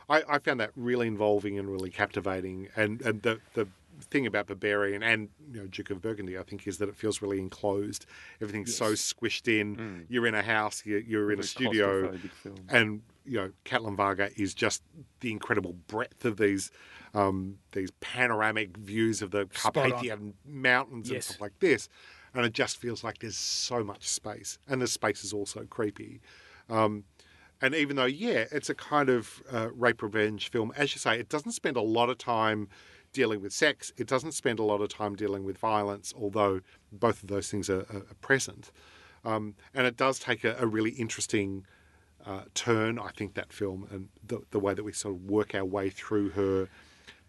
[0.08, 2.70] I, I found that really involving and really captivating.
[2.76, 3.68] And and the the
[4.12, 7.22] thing about Berberian and you know Duke of Burgundy, I think, is that it feels
[7.24, 8.06] really enclosed.
[8.40, 10.06] Everything's so squished in.
[10.08, 10.84] You're in a house.
[10.86, 12.12] You're, you're in a studio,
[12.70, 14.84] and you know, Katalin Varga is just
[15.20, 16.72] the incredible breadth of these
[17.16, 21.90] um, these panoramic views of the Carpathian mountains and stuff like this.
[22.34, 26.22] And it just feels like there's so much space, and the space is also creepy.
[26.70, 27.06] Um,
[27.62, 31.20] and even though, yeah, it's a kind of uh, rape revenge film, as you say,
[31.20, 32.70] it doesn't spend a lot of time
[33.12, 33.92] dealing with sex.
[33.98, 36.62] It doesn't spend a lot of time dealing with violence, although
[36.92, 38.72] both of those things are, are, present.
[39.26, 41.66] Um, and it does take a, a really interesting
[42.26, 45.56] uh, turn, I think, that film, and the, the way that we sort of work
[45.56, 46.70] our way through her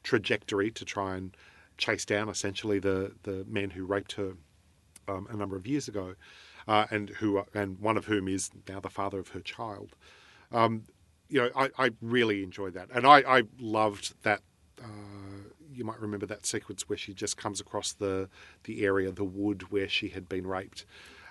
[0.03, 1.37] trajectory to try and
[1.77, 4.35] chase down essentially the, the men who raped her
[5.09, 6.15] um, a number of years ago,
[6.69, 9.97] uh, and who and one of whom is now the father of her child.
[10.53, 10.85] Um,
[11.29, 14.41] you know, I, I really enjoyed that, and I, I loved that.
[14.83, 14.87] Uh,
[15.73, 18.29] you might remember that sequence where she just comes across the
[18.65, 20.85] the area, the wood where she had been raped,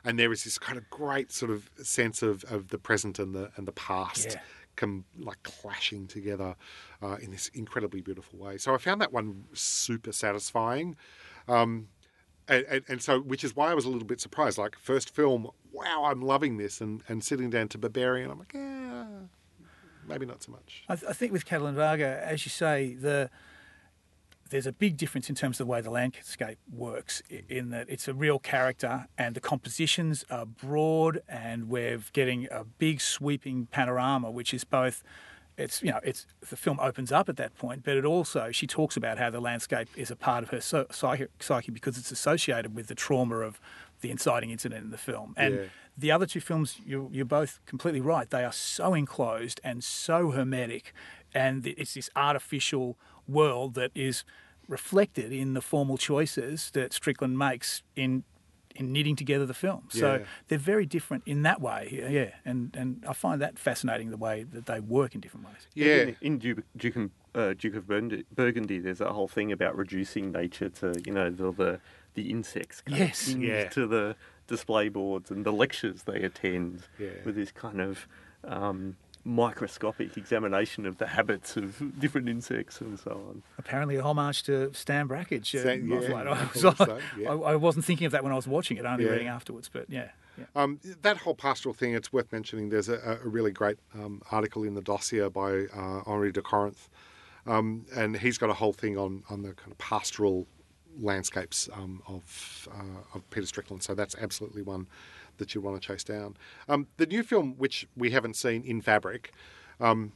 [0.05, 3.35] and there is this kind of great sort of sense of, of the present and
[3.35, 4.39] the and the past Yeah.
[4.77, 6.55] come like clashing together
[7.01, 8.57] uh, in this incredibly beautiful way.
[8.57, 10.95] So I found that one super satisfying.
[11.47, 11.89] Um,
[12.49, 14.57] and, and, and so, which is why I was a little bit surprised.
[14.57, 16.81] Like, first film, wow, I'm loving this.
[16.81, 19.05] And, and sitting down to Berberian, I'm like, yeah,
[20.07, 20.83] maybe not so much.
[20.89, 23.29] I, th- I think with Katalin Varga, as you say, the
[24.49, 27.21] there's a big difference in terms of the way the landscape works.
[27.47, 32.63] In that it's a real character, and the compositions are broad, and we're getting a
[32.63, 35.03] big sweeping panorama, which is both.
[35.59, 38.65] It's you know it's the film opens up at that point, but it also she
[38.65, 42.11] talks about how the landscape is a part of her so- psyche, psyche because it's
[42.11, 43.59] associated with the trauma of
[44.01, 45.33] the inciting incident in the film.
[45.35, 45.61] And Yeah.
[45.97, 48.29] the other two films, you're, you're both completely right.
[48.29, 50.93] They are so enclosed and so hermetic,
[51.33, 54.23] and it's this artificial world that is
[54.69, 58.23] reflected in the formal choices that Strickland makes in
[58.79, 59.83] in knitting together the film.
[59.89, 60.25] So Yeah.
[60.47, 61.89] they're very different in that way.
[61.91, 65.45] Yeah, Yeah, and and I find that fascinating the way that they work in different
[65.45, 65.67] ways.
[65.75, 66.01] Yeah.
[66.01, 69.75] Even in Duke, Duke, and- uh, Duke of Burgundy, Burgundy, there's a whole thing about
[69.77, 71.79] reducing nature to you know the the,
[72.15, 73.33] the insects kind Yes.
[73.33, 73.69] of Yeah.
[73.69, 74.15] to the
[74.47, 77.09] display boards and the lectures they attend Yeah.
[77.25, 78.07] with this kind of
[78.45, 83.43] um, microscopic examination of the habits of different insects and so on.
[83.57, 85.53] Apparently, a homage to Stan Brakhage.
[85.55, 86.27] uh, Stan- yeah, Mothlight.
[86.27, 87.29] I I, was, thought so, yeah.
[87.31, 89.11] I, I wasn't thinking of that when I was watching it, only Yeah.
[89.11, 89.69] reading afterwards.
[89.71, 90.45] But yeah, yeah.
[90.55, 92.69] Um, that whole pastoral thing, it's worth mentioning.
[92.69, 96.89] There's a, a really great um, article in the dossier by uh, Henri de Corinth,
[97.45, 100.47] um, and he's got a whole thing on, on the kind of pastoral
[100.99, 103.83] landscapes um, of, uh, of Peter Strickland.
[103.83, 104.87] So that's absolutely one
[105.39, 106.37] that you want to chase down.
[106.67, 109.33] Um, the new film, which we haven't seen in Fabric,
[109.79, 110.13] um,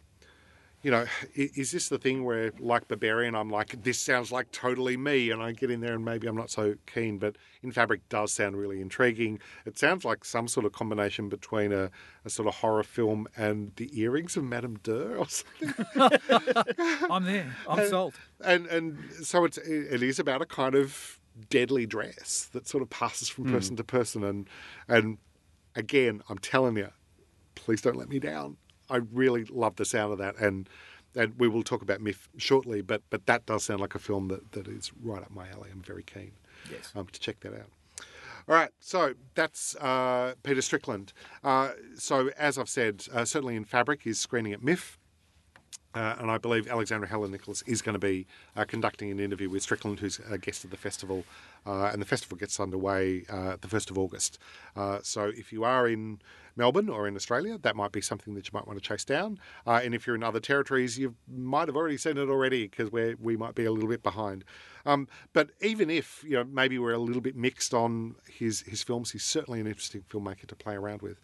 [0.84, 4.98] you know, is this the thing where, like Berberian, I'm like, this sounds like totally
[4.98, 8.02] me, and I get in there and maybe I'm not so keen, but In Fabric
[8.10, 9.40] does sound really intriguing.
[9.66, 11.90] It sounds like some sort of combination between a,
[12.26, 15.74] a sort of horror film and the earrings of Madame de or something.
[17.10, 17.56] I'm there.
[17.70, 18.16] I'm sold.
[18.44, 21.18] and and so it's it is about a kind of
[21.50, 24.24] deadly dress that sort of passes from person to person.
[24.24, 24.50] And
[24.88, 25.18] and
[25.76, 26.90] again I'm telling you
[27.56, 28.58] please don't let me down.
[28.90, 30.38] I really love the sound of that.
[30.40, 30.68] And
[31.16, 34.28] and we will talk about MIFF shortly but but that does sound like a film
[34.30, 35.70] that, that is right up my alley.
[35.72, 36.32] I'm very keen
[36.72, 36.92] Yes.
[36.96, 37.70] um, to check that out.
[38.48, 41.14] All right, so that's uh, Peter Strickland.
[41.46, 45.00] Uh, so, as I've said, uh, certainly in Fabric is screening at MIFF.
[45.96, 49.50] Uh, and I believe Alexandra Helen Nicholas is going to be uh, conducting an interview
[49.50, 51.24] with Strickland, who's a guest of the festival.
[51.66, 54.40] Uh, and the festival gets underway uh, the 1st of August.
[54.76, 56.20] Uh, so if you are in
[56.56, 59.40] Melbourne or in Australia, that might be something that you might want to chase down.
[59.66, 62.92] Uh, and if you're in other territories, you might have already seen it already because
[62.92, 64.44] we we might be a little bit behind.
[64.86, 68.84] Um, but even if you know maybe we're a little bit mixed on his his
[68.84, 71.20] films, he's certainly an interesting filmmaker to play around with.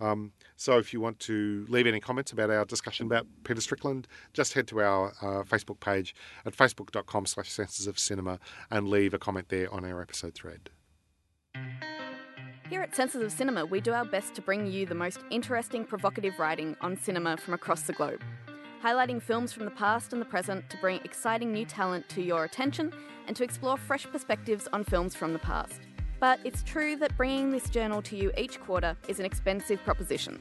[0.00, 4.08] Um, so if you want to leave any comments about our discussion about Peter Strickland,
[4.32, 8.38] just head to our uh, Facebook page at facebook.com slash senses of cinema
[8.70, 10.70] and leave a comment there on our episode thread.
[12.70, 15.84] Here at Senses of Cinema, we do our best to bring you the most interesting,
[15.84, 18.22] provocative writing on cinema from across the globe.
[18.80, 22.44] Highlighting films from the past and the present to bring exciting new talent to your
[22.44, 22.92] attention
[23.26, 25.80] and to explore fresh perspectives on films from the past.
[26.20, 30.38] But it's true that bringing this journal to you each quarter is an expensive proposition.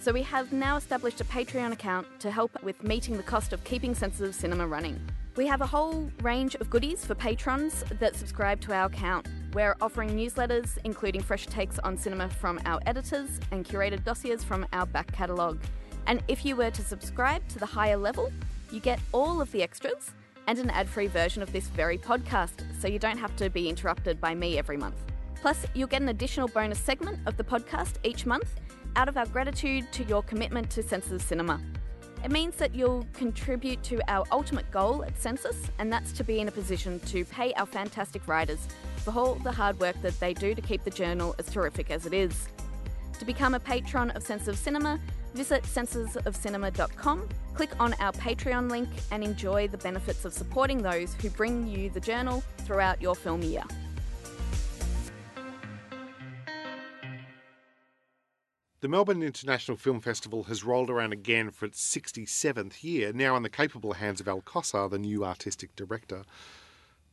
[0.00, 3.62] So we have now established a Patreon account to help with meeting the cost of
[3.62, 5.00] keeping Senses of Cinema running.
[5.36, 9.28] We have a whole range of goodies for patrons that subscribe to our account.
[9.52, 14.66] We're offering newsletters, including fresh takes on cinema from our editors and curated dossiers from
[14.72, 15.60] our back catalogue.
[16.06, 18.32] And if you were to subscribe to the higher level,
[18.72, 20.10] you get all of the extras
[20.48, 23.68] and an ad free version of this very podcast, so you don't have to be
[23.68, 25.09] interrupted by me every month.
[25.40, 28.60] Plus, you'll get an additional bonus segment of the podcast each month
[28.96, 31.60] out of our gratitude to your commitment to Senses Cinema.
[32.22, 36.40] It means that you'll contribute to our ultimate goal at Senses, and that's to be
[36.40, 40.34] in a position to pay our fantastic writers for all the hard work that they
[40.34, 42.48] do to keep the journal as terrific as it is.
[43.18, 45.00] To become a patron of Sense of Cinema,
[45.34, 51.30] visit sensesofcinema.com, click on our Patreon link, and enjoy the benefits of supporting those who
[51.30, 53.64] bring you the journal throughout your film year.
[58.82, 63.42] The Melbourne International Film Festival has rolled around again for its 67th year, now in
[63.42, 66.22] the capable hands of Al Cossar, the new artistic director.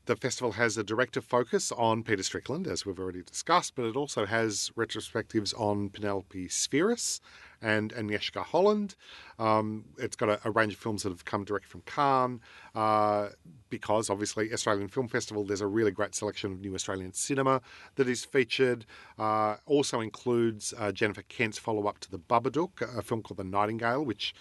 [0.05, 3.97] The festival has a director focus on Peter Strickland, as we've already discussed, but it
[3.97, 7.19] also has retrospectives on Penelope Spheeris
[7.61, 8.95] and Agnieszka Holland.
[9.39, 12.39] Um, it's got a, a, range of films that have come direct from Cannes,
[12.75, 13.29] uh,
[13.69, 17.61] because obviously Australian Film Festival, there's a really great selection of new Australian cinema
[17.95, 18.85] that is featured.
[19.19, 24.03] Uh, also includes uh, Jennifer Kent's follow-up to The Babadook, a film called The Nightingale,
[24.03, 24.33] which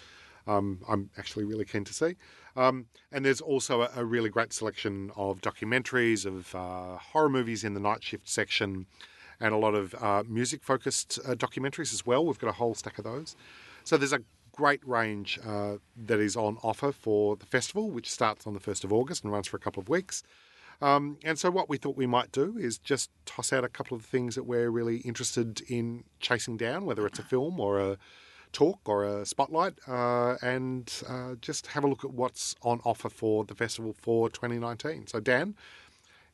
[0.47, 2.17] um, I'm actually really keen to see.
[2.57, 7.65] Um, and there's also a, a, really great selection of documentaries, of uh, horror movies
[7.65, 8.87] in the night shift section,
[9.41, 12.25] and a lot of uh, music focused uh, documentaries as well.
[12.25, 13.37] We've got a whole stack of those.
[13.85, 14.21] So there's a
[14.53, 15.77] great range uh,
[16.07, 19.33] that is on offer for the festival, which starts on the 1st of August and
[19.33, 20.23] runs for a couple of weeks.
[20.83, 23.97] Um, and so, what we thought we might do is just toss out a couple
[23.97, 27.97] of things that we're really interested in chasing down, whether it's a film or a
[28.53, 33.09] talk or a spotlight uh, and uh, just have a look at what's on offer
[33.09, 35.07] for the festival for 2019.
[35.07, 35.55] So, Dan,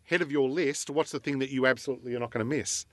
[0.05, 2.87] head of your list, what's the thing that you absolutely are not going to miss?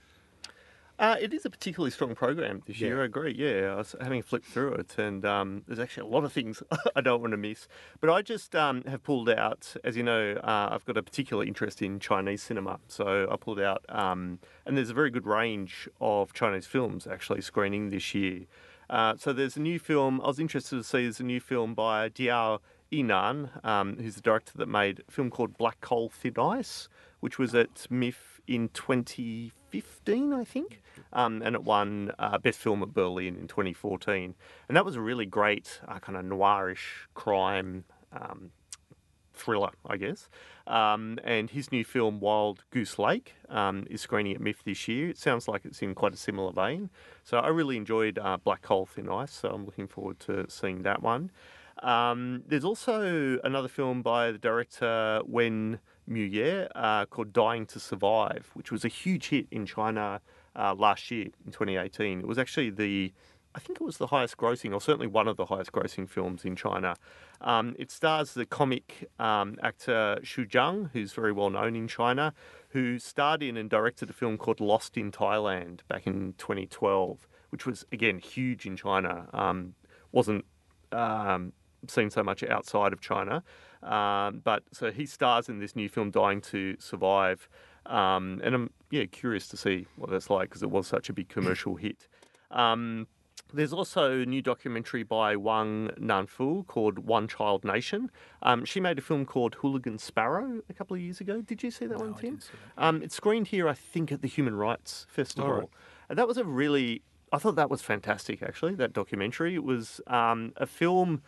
[1.00, 2.98] Uh, it is a particularly strong program this year.
[2.98, 3.04] Yeah.
[3.04, 3.34] I agree.
[3.34, 6.62] Yeah, I was having flipped through it, and um, there's actually a lot of things
[6.96, 7.70] I don't want to miss.
[8.02, 11.46] But I just um, have pulled out, as you know, uh, I've got a particular
[11.46, 15.88] interest in Chinese cinema, so I pulled out, um, and there's a very good range
[16.02, 18.42] of Chinese films actually screening this year.
[18.90, 20.20] Uh, so there's a new film.
[20.22, 22.60] I was interested to see there's a new film by Diao
[22.92, 26.90] Yinan, um, who's the director that made a film called Black Coal Thin Ice,
[27.20, 30.82] which was at MIFF in 2015, I think,
[31.14, 34.36] um, and it won uh, Best Film at Berlin in 2014.
[34.68, 38.52] And that was a really great uh, kind of noirish crime um,
[39.34, 40.30] thriller, I guess.
[40.68, 45.10] Um, and his new film, Wild Goose Lake, um, is screening at MIFF this year.
[45.10, 46.90] It sounds like it's in quite a similar vein.
[47.24, 50.84] So I really enjoyed uh, Black Coal Thin Ice, so I'm looking forward to seeing
[50.84, 51.32] that one.
[51.82, 58.50] Um, there's also another film by the director Wen Muye uh, called Dying to Survive,
[58.54, 60.22] which was a huge hit in China
[60.56, 62.20] uh, last year in 2018.
[62.20, 63.14] It was actually the
[63.56, 66.46] I think it was the highest grossing, or certainly one of the highest grossing films
[66.46, 66.96] in China.
[67.42, 72.34] Um, it stars the comic um, actor Xu Zheng, who's very well known in China,
[72.70, 77.66] who starred in and directed a film called Lost in Thailand back in 2012, which
[77.66, 79.28] was, again, huge in China.
[79.34, 79.74] Um,
[80.12, 80.46] wasn't
[80.92, 81.54] um,
[81.88, 83.44] seen so much outside of China.
[83.84, 87.50] Um, but so he stars in this new film, Dying to Survive.
[87.86, 91.14] Um, and I'm yeah curious to see what that's like because it was such a
[91.14, 92.08] big commercial hit.
[92.52, 93.08] Um,
[93.54, 98.12] there's also a new documentary by Wang Nanfu called One Child Nation.
[98.44, 101.42] Um, she made a film called Hooligan Sparrow a couple of years ago.
[101.42, 102.38] Did you see that no, one, Tim?
[102.38, 102.84] That.
[102.84, 105.52] Um, it's screened here, I think, at the Human Rights Festival.
[105.52, 105.70] Right.
[106.10, 107.02] And that was a really,
[107.34, 109.56] I thought that was fantastic, actually, that documentary.
[109.56, 111.24] It was um, a film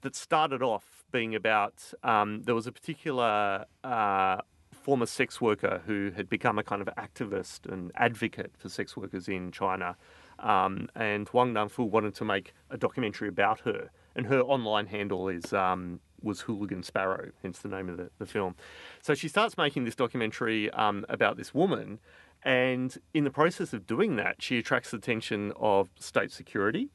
[0.00, 4.38] that started off being about um, there was a particular uh,
[4.72, 9.28] former sex worker who had become a kind of activist and advocate for sex workers
[9.28, 9.96] in China.
[10.40, 13.90] Um, and Wang Nanfu wanted to make a documentary about her.
[14.16, 18.26] And her online handle is um, was Hooligan Sparrow, hence the name of the, the
[18.26, 18.56] film.
[19.02, 22.00] So she starts making this documentary um, about this woman.
[22.42, 26.90] And in the process of doing that, she attracts the attention of state security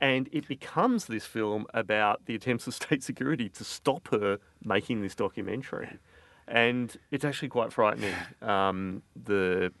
[0.00, 5.02] and it becomes this film about the attempts of state security to stop her making
[5.02, 5.98] this documentary.
[6.46, 8.12] And it's actually quite frightening.
[8.42, 9.72] Um, the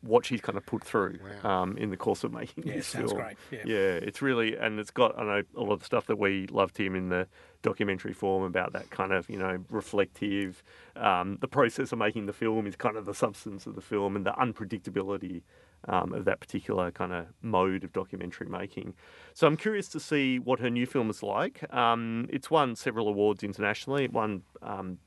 [0.00, 1.62] what she's kind of put through Wow.
[1.62, 3.20] um, in the course of making Yeah, this sounds film.
[3.24, 3.36] great.
[3.50, 3.62] Yeah.
[3.66, 6.46] yeah, it's really and it's got I know a lot of the stuff that we
[6.46, 7.26] loved him in the
[7.62, 10.62] documentary form about that kind of you know reflective.
[10.94, 14.14] Um, the process of making the film is kind of the substance of the film
[14.14, 15.42] and the unpredictability
[15.86, 18.94] um, of that particular kind of mode of documentary making.
[19.34, 21.72] So I'm curious to see what her new film is like.
[21.72, 24.04] Um, it's won several awards internationally.
[24.04, 24.98] It won um,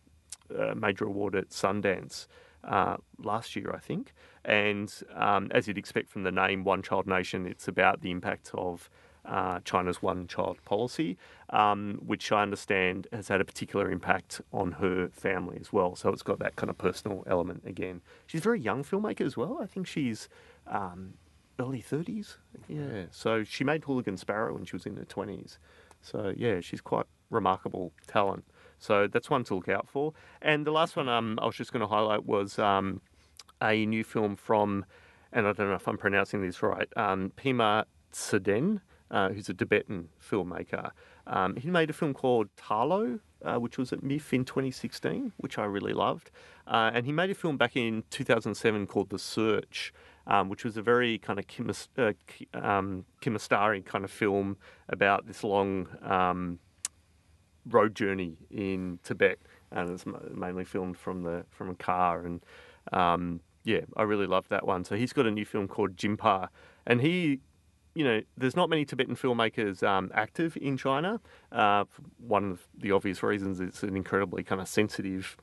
[0.57, 2.27] a major award at Sundance
[2.63, 4.13] uh, last year, I think.
[4.45, 8.51] And um, as you'd expect from the name One Child Nation, it's about the impact
[8.53, 8.89] of
[9.25, 11.17] uh, China's one child policy,
[11.51, 15.95] um, which I understand has had a particular impact on her family as well.
[15.95, 18.01] So it's got that kind of personal element again.
[18.25, 19.59] She's a very young filmmaker as well.
[19.61, 20.27] I think she's
[20.67, 21.13] um,
[21.59, 22.37] early 30s.
[22.67, 23.05] Yeah.
[23.11, 25.57] So she made Hooligan Sparrow when she was in her 20s.
[26.01, 28.45] So yeah, she's quite remarkable talent.
[28.79, 30.13] So that's one to look out for.
[30.41, 33.01] And the last one um, I was just going to highlight was um,
[33.61, 34.85] a new film from,
[35.31, 38.81] and I don't know if I'm pronouncing this right, um, Pema Tseden,
[39.11, 40.91] uh, who's a Tibetan filmmaker.
[41.27, 45.57] Um, he made a film called Tharlo, uh, which was at MIFF in 2016, which
[45.57, 46.31] I really loved.
[46.65, 49.93] Uh, and he made a film back in 2007 called The Search,
[50.27, 52.13] um, which was a very kind of Kimis, uh,
[52.57, 54.57] um, kind of film
[54.89, 56.59] about this long um,
[57.69, 59.39] road journey in Tibet,
[59.71, 62.25] and it's mainly filmed from the from a car.
[62.25, 62.43] And
[62.91, 64.83] um, yeah, I really loved that one.
[64.83, 66.47] So he's got a new film called Jinpa,
[66.85, 67.39] and he,
[67.93, 71.19] you know, there's not many Tibetan filmmakers um, active in China.
[71.51, 71.85] Uh,
[72.17, 75.37] one of the obvious reasons it's an incredibly kind of sensitive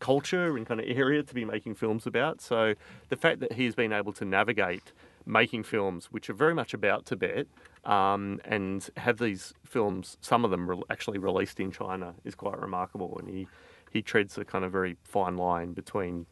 [0.00, 2.40] culture and kind of area to be making films about.
[2.40, 2.74] So
[3.08, 4.92] the fact that he's been able to navigate
[5.26, 7.46] making films which are very much about Tibet
[7.84, 12.58] um, and have these films, some of them re- actually released in China, is quite
[12.58, 13.16] remarkable.
[13.18, 13.46] And he,
[13.90, 16.26] he treads a kind of very fine line between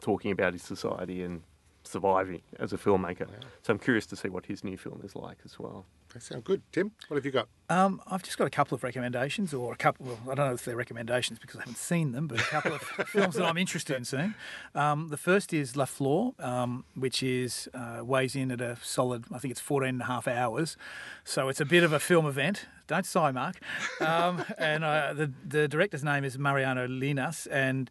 [0.00, 1.42] talking about his society and
[1.84, 3.28] surviving as a filmmaker.
[3.62, 5.86] So I'm curious to see what his new film is like as well.
[6.14, 6.62] They sound good.
[6.72, 7.48] Tim, what have you got?
[7.70, 10.06] Um, I've just got a couple of recommendations, or a couple.
[10.06, 12.74] Well, I don't know if they're recommendations because I haven't seen them, but a couple
[12.74, 14.34] of films that I'm interested in seeing.
[14.74, 19.24] Um, the first is La Flor, um, which is uh, weighs in at a solid,
[19.32, 20.76] I think it's 14 and a half hours,
[21.24, 22.66] so it's a bit of a film event.
[22.86, 23.56] Don't sigh, Mark.
[24.00, 27.90] Um, and uh, the the director's name is Mariano Llinás, and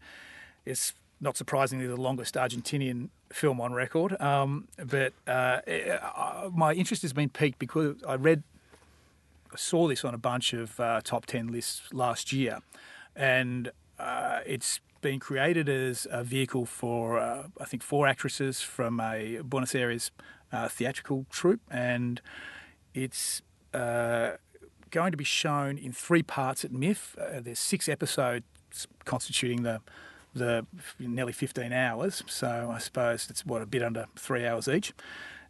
[0.65, 4.19] it's not surprisingly the longest Argentinian film on record.
[4.21, 8.43] Um, but uh, uh, my interest has been piqued because I read
[9.53, 12.59] I saw this on a bunch of uh, top 10 lists last year,
[13.15, 19.01] and uh, it's been created as a vehicle for, uh, I think, four actresses from
[19.01, 20.11] a Buenos Aires
[20.53, 22.21] uh, theatrical troupe, and
[22.93, 23.41] it's
[23.73, 27.17] going to be shown in three parts at MIFF.
[27.41, 28.45] There's six episodes
[29.03, 29.81] constituting the
[30.33, 30.65] the
[30.99, 34.91] nearly 15 hours, so I suppose it's what a bit under three hours each.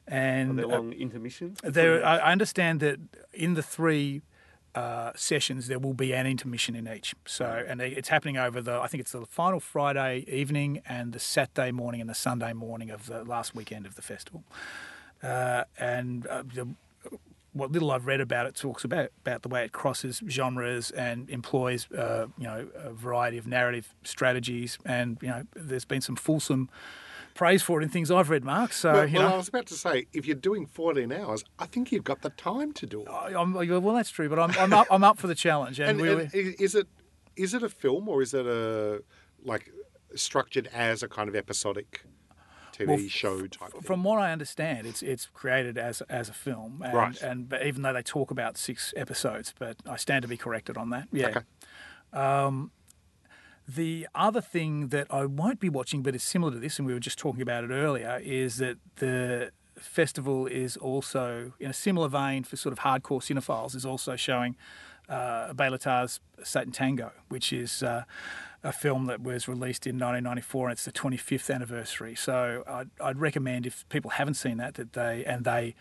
[0.08, 1.60] Are And there uh, long intermissions?
[1.64, 2.98] there, I I understand that
[3.34, 4.22] in the three
[4.74, 7.14] uh, sessions there will be an intermission in each.
[7.26, 8.80] So, and it's happening over the.
[8.80, 12.90] I think it's the final Friday evening and the Saturday morning and the Sunday morning
[12.90, 14.44] of the last weekend of the festival.
[15.22, 16.68] Uh, and uh, the,
[17.54, 21.30] what little I've read about it talks about about the way it crosses genres and
[21.30, 24.78] employs, uh, you know, a variety of narrative strategies.
[24.86, 26.70] And you know, there's been some fulsome
[27.34, 28.74] praise for it in things I've read, Mark.
[28.74, 29.36] So well, you well, know.
[29.36, 32.30] I was about to say, if you're doing 14 hours, I think you've got the
[32.32, 33.10] time to do it.
[33.10, 34.88] I'm, well, that's true, but I'm, I'm up.
[34.90, 36.88] I'm up for the challenge, and, and, and is it
[37.36, 39.04] is it a film or is it a
[39.44, 39.72] like
[40.16, 42.04] structured as a kind of episodic
[42.72, 43.72] TV Well, show type?
[43.72, 43.82] thing?
[43.82, 47.22] from what I understand, it's it's created as as a film, and, Right.
[47.22, 50.78] And but even though they talk about six episodes, but I stand to be corrected
[50.78, 51.08] on that.
[51.12, 51.28] Yeah.
[51.28, 51.42] Okay.
[53.68, 56.94] The other thing that I won't be watching, but is similar to this, and we
[56.94, 62.10] were just talking about it earlier, is that the festival is also, in a similar
[62.10, 64.58] vein for sort of hardcore cinephiles, is also showing
[65.08, 68.04] uh, Béla Tarr's Satan Tango, which is uh,
[68.64, 72.16] a film that was released in 1994, and it's the 25th anniversary.
[72.16, 75.76] So I'd, I'd recommend if people haven't seen that, that they and they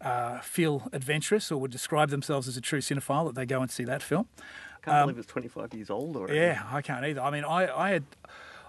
[0.00, 3.70] uh, feel adventurous or would describe themselves as a true cinephile, that they go and
[3.70, 4.26] see that film.
[4.38, 6.38] I Can't believe it's 25 years old already.
[6.38, 7.22] Yeah, I can't either.
[7.22, 8.04] I mean, I, I had,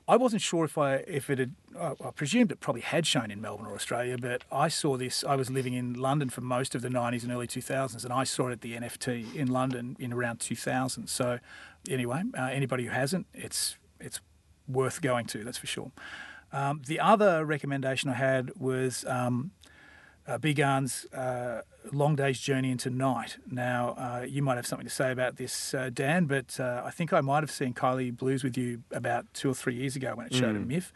[0.08, 1.56] I wasn't sure if I if it had.
[1.78, 5.26] I I presumed it probably had shown in Melbourne or Australia, but I saw this.
[5.26, 8.24] I was living in London for most of the '90s and early 2000s, and I
[8.24, 11.08] saw it at the NFT in London in around 2000.
[11.08, 11.40] So,
[11.90, 14.20] anyway, uh, anybody who hasn't, it's it's
[14.68, 15.44] worth going to.
[15.44, 15.92] That's for sure.
[16.52, 19.52] Um, the other recommendation I had was um,
[20.28, 21.62] uh, Bi Gan's uh,
[21.92, 23.38] Long Day's Journey into Night.
[23.50, 26.92] Now, uh, you might have something to say about this, uh, Dan, but uh, I
[26.92, 30.14] think I might have seen Kaili Blues with you about two or three years ago
[30.16, 30.92] when it showed at MIFF.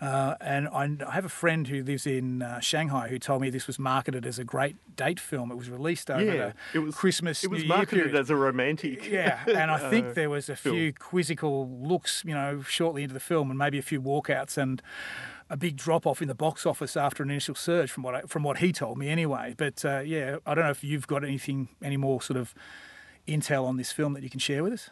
[0.00, 3.50] Uh, and I, I have a friend who lives in uh, Shanghai who told me
[3.50, 5.50] this was marketed as a great date film.
[5.50, 8.16] It was released over Yeah, the it was Christmas, It was New marketed period.
[8.16, 9.06] as a romantic.
[9.10, 13.12] Yeah, and I think uh, there was a few quizzical looks, you know, shortly into
[13.12, 14.80] the film, and maybe a few walkouts and
[15.50, 18.20] a big drop off in the box office after an initial surge, from what I,
[18.22, 19.54] from what he told me anyway.
[19.56, 22.54] But uh, yeah, I don't know if you've got anything, any more sort of
[23.28, 24.88] intel on this film that you can share with us.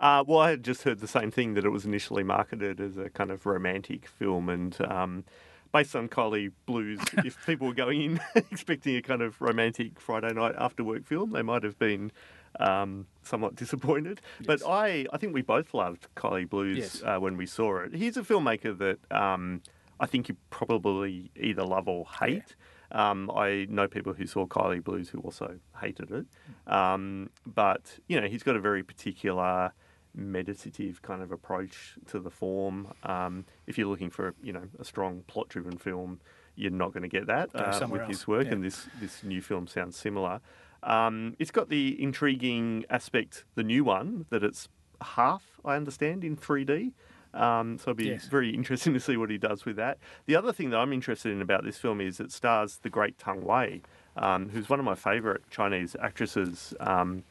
[0.00, 2.96] Uh, well, I had just heard the same thing that it was initially marketed as
[2.96, 5.24] a kind of romantic film, and um,
[5.72, 8.20] based on Kaili Blues, if people were going in
[8.52, 12.12] expecting a kind of romantic Friday night after work film, they might have been
[12.60, 14.20] um, somewhat disappointed.
[14.46, 17.02] But I, I think we both loved Kaili Blues Yes.
[17.04, 17.94] uh, when we saw it.
[17.94, 19.62] He's a filmmaker that um,
[19.98, 22.54] I think you probably either love or hate.
[22.92, 26.72] Um, I know people who saw Kaili Blues who also hated it.
[26.72, 29.72] Um, but, you know, he's got a very particular
[30.14, 32.88] meditative kind of approach to the form.
[33.02, 36.20] Um, if you're looking for, you know, a strong plot-driven film,
[36.56, 38.52] you're not going to get that uh, with else, his work, yeah.
[38.52, 40.40] and this this new film sounds similar.
[40.82, 44.68] Um, it's got the intriguing aspect, the new one, that it's
[45.00, 46.92] half, I understand, in 3D.
[47.34, 48.26] Um, so it'll be Yes.
[48.26, 49.98] very interesting to see what he does with that.
[50.26, 53.18] The other thing that I'm interested in about this film is it stars the great
[53.18, 53.82] Tang Wei,
[54.16, 57.22] um, who's one of my favourite Chinese actresses, um,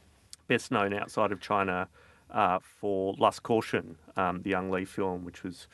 [0.48, 1.88] best known outside of China
[2.32, 5.68] uh, for Lust Caution, um, the Ang Lee film, which was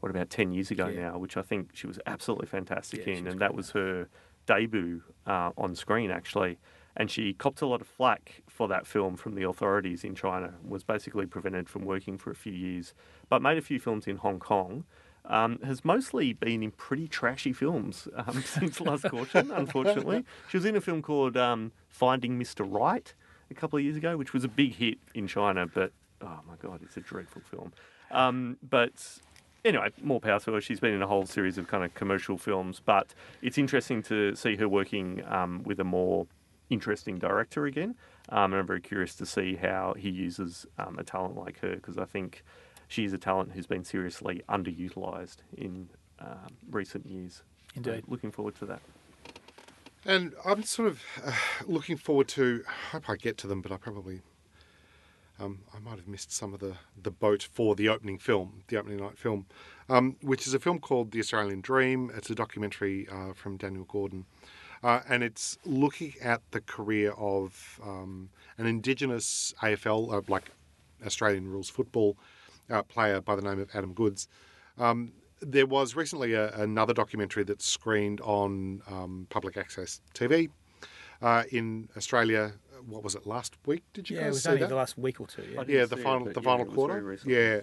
[0.00, 1.10] what about ten years ago Yeah.
[1.10, 4.08] now, which I think she was absolutely fantastic Yeah, in, and that was her
[4.46, 6.58] debut uh, on screen actually.
[6.96, 10.54] And she copped a lot of flack for that film from the authorities in China.
[10.66, 12.94] Was basically prevented from working for a few years,
[13.28, 14.84] but made a few films in Hong Kong.
[15.26, 20.24] Um, has mostly been in pretty trashy films um, since Lust Caution, unfortunately.
[20.48, 22.66] She was in a film called um, Finding Mr.
[22.68, 23.14] Right
[23.50, 25.92] a couple of years ago, which was a big hit in China, but
[26.22, 27.72] oh my god, it's a dreadful film.
[28.10, 29.18] Um, but
[29.64, 30.60] anyway, more power to her.
[30.60, 34.34] She's been in a whole series of kind of commercial films, but it's interesting to
[34.34, 36.26] see her working um, with a more
[36.70, 37.94] interesting director again.
[38.28, 41.74] Um, and I'm very curious to see how he uses um, a talent like her
[41.74, 42.44] because I think
[42.88, 45.88] she's a talent who's been seriously underutilized in
[46.20, 47.42] um, recent years.
[47.74, 48.04] So Indeed.
[48.08, 48.80] looking forward to that.
[50.04, 51.32] And I'm sort of uh,
[51.66, 52.64] looking forward to.
[52.66, 54.22] I hope I get to them, but I probably.
[55.40, 58.76] Um, I might have missed some of the, the boat for the opening film, the
[58.76, 59.46] opening night film,
[59.88, 62.10] um, which is a film called The Australian Dream.
[62.14, 64.26] It's a documentary uh, from Daniel Gordon.
[64.82, 68.28] Uh, and it's looking at the career of um,
[68.58, 70.50] an Indigenous AFL, uh, like
[71.04, 72.18] Australian rules football
[72.70, 74.28] uh, player by the name of Adam Goodes.
[74.78, 80.50] Um, there was recently a, another documentary that screened on um, public access TV
[81.22, 82.52] uh, in Australia.
[82.86, 83.84] What was it last week?
[83.92, 84.68] Did you Yeah, it was see only that?
[84.68, 85.42] the last week or two.
[85.42, 85.62] Yeah.
[85.66, 87.18] Yeah, the see it, final the yeah, final it quarter.
[87.24, 87.60] Yeah,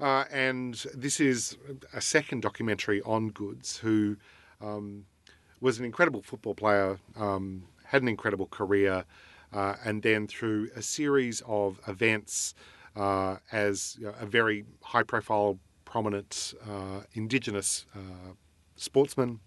[0.00, 1.56] uh, and this is
[1.92, 4.16] a second documentary on Goodes, who
[4.60, 5.06] um,
[5.60, 9.04] was an incredible football player, um, had an incredible career,
[9.52, 12.54] uh, and then through a series of events
[12.96, 18.32] uh, as you know, a very high-profile, prominent uh, Indigenous uh,
[18.76, 19.40] sportsman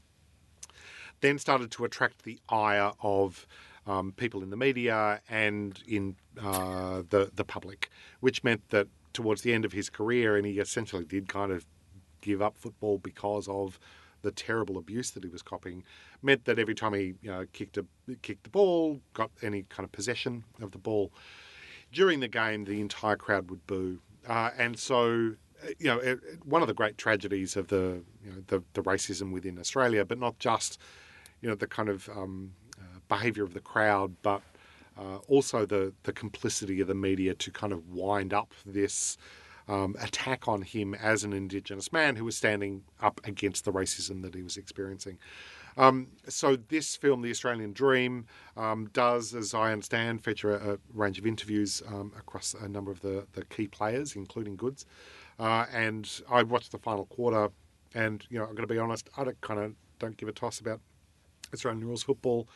[1.22, 3.48] then started to attract the ire of
[3.88, 9.42] um, people in the media and in uh, the the public, which meant that towards
[9.42, 11.66] the end of his career, and he essentially did kind of
[12.22, 13.80] give up football because of
[14.22, 15.84] the terrible abuse that he was copying,
[16.22, 17.16] meant that every time he
[17.54, 17.86] kicked a
[18.22, 21.12] kicked the ball, got any kind of possession of the ball
[21.92, 25.36] during the game, the entire crowd would boo, uh, and so.
[25.78, 29.32] You know, it- one of the great tragedies of the you know the, the racism
[29.32, 30.80] within Australia, but not just
[31.40, 32.54] you know the kind of um,
[33.12, 34.42] behaviour of the crowd, but
[34.98, 39.18] uh, also the the complicity of the media to kind of wind up this
[39.68, 44.22] um, attack on him as an Indigenous man who was standing up against the racism
[44.24, 45.18] that he was experiencing.
[45.78, 48.26] Um, so this film, The Australian Dream,
[48.58, 52.92] um, does, as I understand, feature a, a range of interviews um, across a number
[52.92, 54.86] of the, the key players, including Goodes.
[55.40, 57.50] Uh, and I watched the final quarter,
[57.94, 60.34] and you know, I'm going to be honest, I don't kind of don't give a
[60.34, 60.82] toss about
[61.54, 62.48] Australian rules football.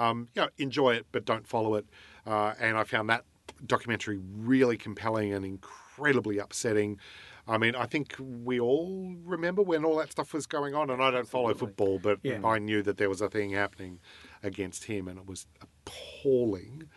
[0.00, 1.86] Um, you know, enjoy it, but don't follow it.
[2.26, 3.24] Uh, and I found that
[3.66, 6.98] documentary really compelling and incredibly upsetting.
[7.46, 11.02] I mean, I think we all remember when all that stuff was going on, and
[11.02, 12.40] I don't follow football, but Yeah.
[12.44, 13.98] I knew that there was a thing happening
[14.42, 16.88] against him, and it was appalling.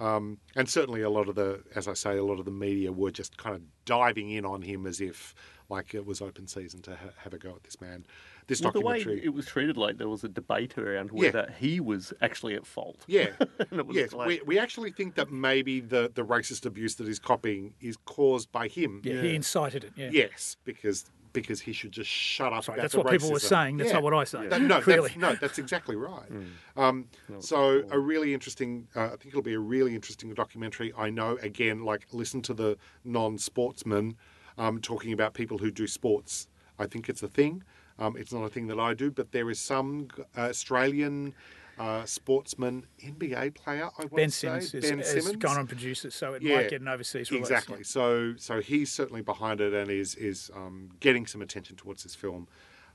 [0.00, 2.92] Um, and certainly, a lot of the, as I say, a lot of the media
[2.92, 5.34] were just kind of diving in on him as if
[5.70, 8.06] like it was open season to ha- have a go at this man.
[8.46, 11.18] This Well, the way documentary, it was treated, like there was a debate around Yeah.
[11.20, 13.04] whether he was actually at fault.
[13.06, 13.30] yeah,
[13.70, 16.94] and it was yes, like, we, we actually think that maybe the the racist abuse
[16.96, 19.02] that he's copying is caused by him.
[19.04, 19.92] Yeah, he incited it.
[19.96, 20.10] Yeah.
[20.12, 21.04] Yes, because
[21.34, 22.64] because he should just shut up.
[22.64, 23.76] Sorry, about that's the what people were saying.
[23.76, 23.94] That's Yeah.
[23.96, 24.46] not what I say.
[24.48, 25.08] That- no, Clearly.
[25.10, 26.24] that's, no, that's exactly right.
[26.26, 26.80] Hmm.
[26.80, 27.08] Um,
[27.40, 28.88] so a really interesting.
[28.96, 30.92] Uh, I think it'll be a really interesting documentary.
[30.96, 31.36] I know.
[31.42, 34.16] Again, like listen to the non-sportsmen
[34.58, 36.48] um, talking about people who do sports.
[36.78, 37.62] I think it's a thing.
[37.98, 41.34] Um, it's not a thing that I do, but there is some uh, Australian
[41.78, 43.88] uh, sportsman, NBA player.
[43.98, 45.36] I Ben to say Simmons is, Ben has Simmons.
[45.36, 47.48] gone on producer, so it Yeah, might get an overseas release.
[47.50, 47.84] Exactly.
[47.84, 52.14] So so he's certainly behind it and is is um, getting some attention towards this
[52.14, 52.48] film,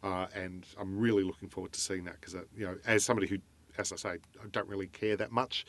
[0.03, 3.37] uh, and I'm really looking forward to seeing that because you know as somebody who,
[3.77, 5.65] as I say, I don't really care that much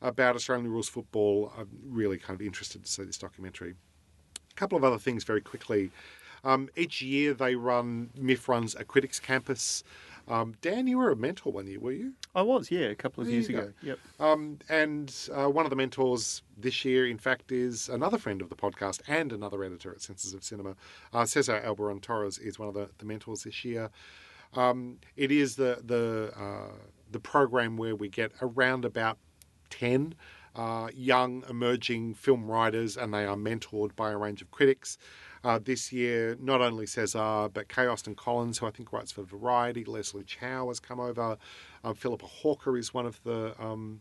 [0.00, 1.52] about Australian rules football.
[1.58, 3.74] I'm really kind of interested to see this documentary.
[4.54, 5.90] A couple of other things very quickly.
[6.44, 9.82] Um, each year they run MIFF runs a critics campus.
[10.28, 12.14] Um, Dan, you were a mentor one year, were you?
[12.34, 13.72] I was, yeah, a couple of There years ago.
[13.82, 13.98] Yep.
[14.20, 18.48] Um, and uh, one of the mentors this year, in fact, is another friend of
[18.48, 20.76] the podcast and another editor at Senses of Cinema.
[21.12, 23.90] Uh, Cesar Albarrán Torres is one of the, the mentors this year.
[24.54, 26.72] Um, it is the the uh,
[27.10, 29.18] the program where we get around about
[29.68, 30.14] ten
[30.54, 34.98] uh, young emerging film writers, and they are mentored by a range of critics.
[35.42, 37.86] Uh, this year, not only Cesar, but K.
[37.86, 41.36] Austin Collins, who I think writes for Variety, Lesley Chow has come over.
[41.82, 44.00] Um, Philippa Hawker is one of the um,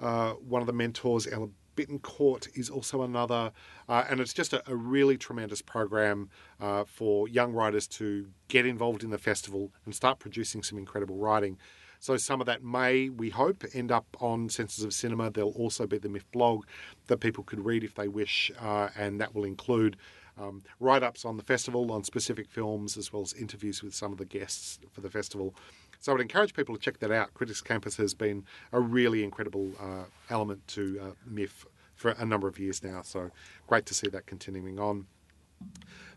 [0.00, 1.26] uh, one of the mentors.
[1.26, 3.52] Ela Bittencourt is also another,
[3.88, 8.66] uh, and it's just a, a really tremendous program uh, for young writers to get
[8.66, 11.58] involved in the festival and start producing some incredible writing.
[12.04, 15.30] So some of that may, we hope, end up on Senses of Cinema.
[15.30, 16.66] There'll also be the MIFF blog
[17.06, 19.96] that people could read if they wish, uh, and that will include
[20.38, 24.18] um, write-ups on the festival, on specific films, as well as interviews with some of
[24.18, 25.54] the guests for the festival.
[25.98, 27.32] So I would encourage people to check that out.
[27.32, 32.46] Critics Campus has been a really incredible uh, element to uh, MIFF for a number
[32.48, 33.00] of years now.
[33.00, 33.30] So
[33.66, 35.06] great to see that continuing on.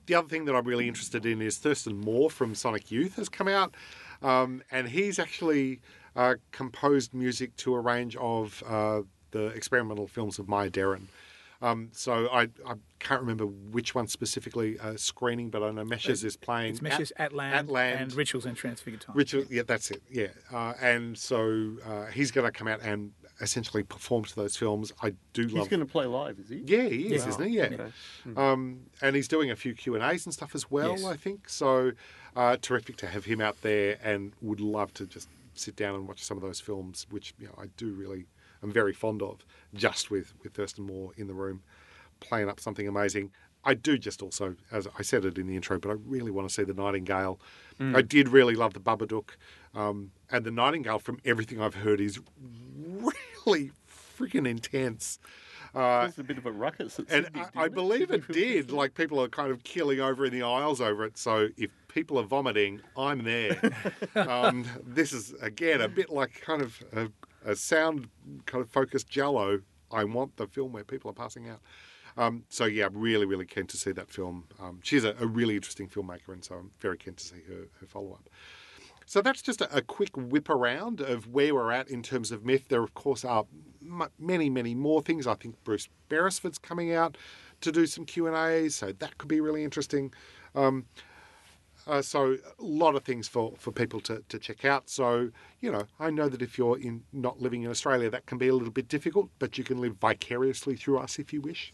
[0.07, 3.27] The other thing that I'm really interested in is Thurston Moore from Sonic Youth has
[3.27, 3.75] come out,
[4.21, 5.81] um, and he's actually
[6.15, 9.01] uh, composed music to a range of uh,
[9.31, 11.07] the experimental films of Maya Deren.
[11.59, 16.23] Um, so I, I can't remember which one specifically uh, screening, but I know Meshes
[16.23, 16.73] is playing.
[16.73, 17.99] It's Meshes at, Land, at Land.
[17.99, 19.15] and Rituals in Transfigured Time.
[19.15, 20.03] Richard, yeah, that's it.
[20.07, 23.11] Yeah, uh, and so uh, he's going to come out and
[23.41, 24.91] essentially perform to those films.
[25.01, 25.69] I do He's love.
[25.69, 26.57] going to play live, is he?
[26.65, 27.29] Yeah, he is, Wow.
[27.29, 27.57] isn't he?
[27.57, 27.63] Yeah.
[27.65, 27.91] Okay.
[28.35, 30.91] Um, and he's doing a few Q and A's and stuff as well.
[30.91, 31.05] Yes.
[31.05, 31.91] I think so.
[32.37, 36.07] Uh, terrific to have him out there, and would love to just sit down and
[36.07, 38.27] watch some of those films, which you know I do really,
[38.61, 39.43] I'm very fond of.
[39.73, 41.63] Just with with Thurston Moore in the room,
[42.19, 43.31] playing up something amazing.
[43.65, 46.47] I do just also, as I said it in the intro, but I really want
[46.47, 47.39] to see the Nightingale.
[47.79, 49.31] I did really love the Babadook,
[49.73, 50.99] um, and the Nightingale.
[50.99, 52.19] From everything I've heard, is
[52.87, 53.71] really
[54.17, 55.19] freaking intense.
[55.75, 56.99] Uh, There's a bit of a ruckus.
[57.09, 58.71] and I, I believe it did.
[58.71, 61.17] Like people are kind of killing over in the aisles over it.
[61.17, 63.59] So if people are vomiting, I'm there.
[64.15, 67.09] um, this is again a bit like kind of a,
[67.43, 68.07] a sound
[68.45, 69.61] kind of focused giallo.
[69.91, 71.59] I want the film where people are passing out.
[72.15, 74.43] Um, so yeah, I'm really, really keen to see that film.
[74.61, 77.67] Um, she's a, a really interesting filmmaker, and so I'm very keen to see her,
[77.79, 78.29] her follow up.
[79.07, 82.45] So that's just a, a quick whip around of where we're at in terms of
[82.45, 82.67] MIFF.
[82.67, 83.47] There, of course, are
[83.81, 85.25] m- many, many more things.
[85.25, 87.17] I think Bruce Beresford's coming out
[87.61, 90.13] to do some Q and A, so that could be really interesting.
[90.53, 90.85] Um,
[91.87, 94.89] uh, so a lot of things for, for people to, to check out.
[94.89, 95.31] So,
[95.61, 98.49] you know, I know that if you're in not living in Australia, that can be
[98.49, 101.73] a little bit difficult, but you can live vicariously through us if you wish.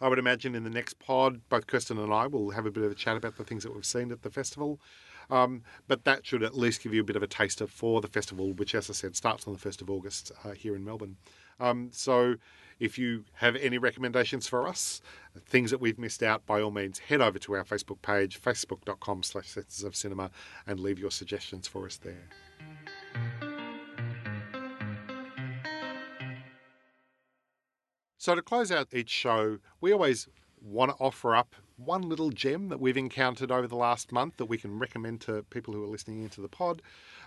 [0.00, 2.84] I would imagine in the next pod, both Kirsten and I will have a bit
[2.84, 4.80] of a chat about the things that we've seen at the festival.
[5.30, 8.08] Um, but that should at least give you a bit of a taster for the
[8.08, 11.16] festival, which, as I said, starts on the 1st of August uh, here in Melbourne.
[11.60, 12.34] Um, so
[12.80, 15.02] if you have any recommendations for us,
[15.38, 19.22] things that we've missed out, by all means, head over to our Facebook page, facebook.com
[19.22, 20.30] slash senses of cinema,
[20.66, 22.28] and leave your suggestions for us there.
[28.16, 30.28] So to close out each show, we always
[30.60, 34.44] want to offer up one little gem that we've encountered over the last month that
[34.44, 36.82] we can recommend to people who are listening into the pod,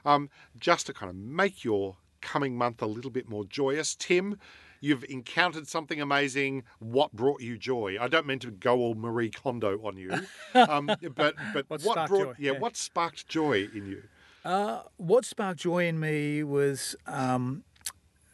[0.05, 0.29] um,
[0.59, 3.95] just to kind of make your coming month a little bit more joyous.
[3.95, 4.37] Tim,
[4.83, 6.63] you've encountered something amazing.
[6.79, 7.95] What brought you joy?
[7.99, 10.11] I don't mean to go all Marie Kondo on you,
[10.53, 12.33] um, but but What what, sparked brought joy?
[12.37, 12.59] yeah, Yeah.
[12.59, 14.03] what sparked joy in you?
[14.43, 17.63] Uh, what sparked joy in me was um,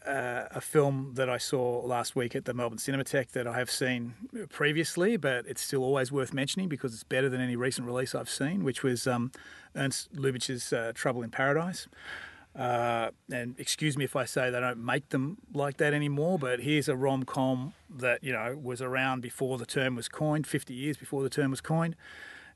[0.08, 3.70] uh, a film that I saw last week at the Melbourne Cinematheque that I have
[3.70, 4.16] seen
[4.50, 8.30] previously, but it's still always worth mentioning because it's better than any recent release I've
[8.30, 9.32] seen, which was um,
[9.76, 11.88] Ernst Lubitsch's uh, Trouble in Paradise.
[12.56, 16.62] Uh, and excuse me if I say they don't make them like that anymore, but
[16.62, 20.74] here's a rom com that you know was around before the term was coined, 50
[20.74, 21.96] years before the term was coined,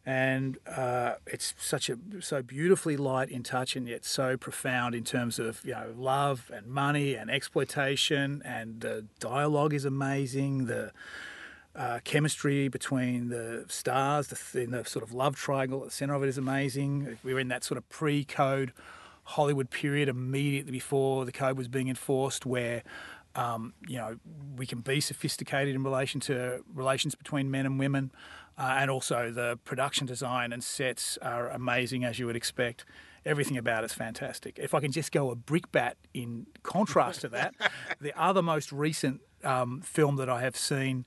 [0.05, 5.03] and uh, it's such a so beautifully light in touch and yet so profound in
[5.03, 10.65] terms of you know love and money and exploitation, and the dialogue is amazing.
[10.65, 10.91] The
[11.75, 16.13] uh, chemistry between the stars, the, in the sort of love triangle at the center
[16.13, 17.17] of it is amazing.
[17.23, 18.73] We're in that sort of pre-code
[19.23, 22.83] Hollywood period immediately before the code was being enforced, where
[23.35, 24.17] um, you know
[24.55, 28.11] we can be sophisticated in relation to relations between men and women,
[28.57, 32.85] uh, and also the production design and sets are amazing as you would expect.
[33.25, 34.59] Everything about it's fantastic.
[34.59, 37.55] If I can just go a brickbat in contrast to that,
[38.01, 41.05] the other most recent um, film that I have seen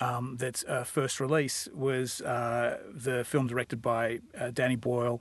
[0.00, 5.20] um, that's uh, first release was uh, the film directed by uh, Danny Boyle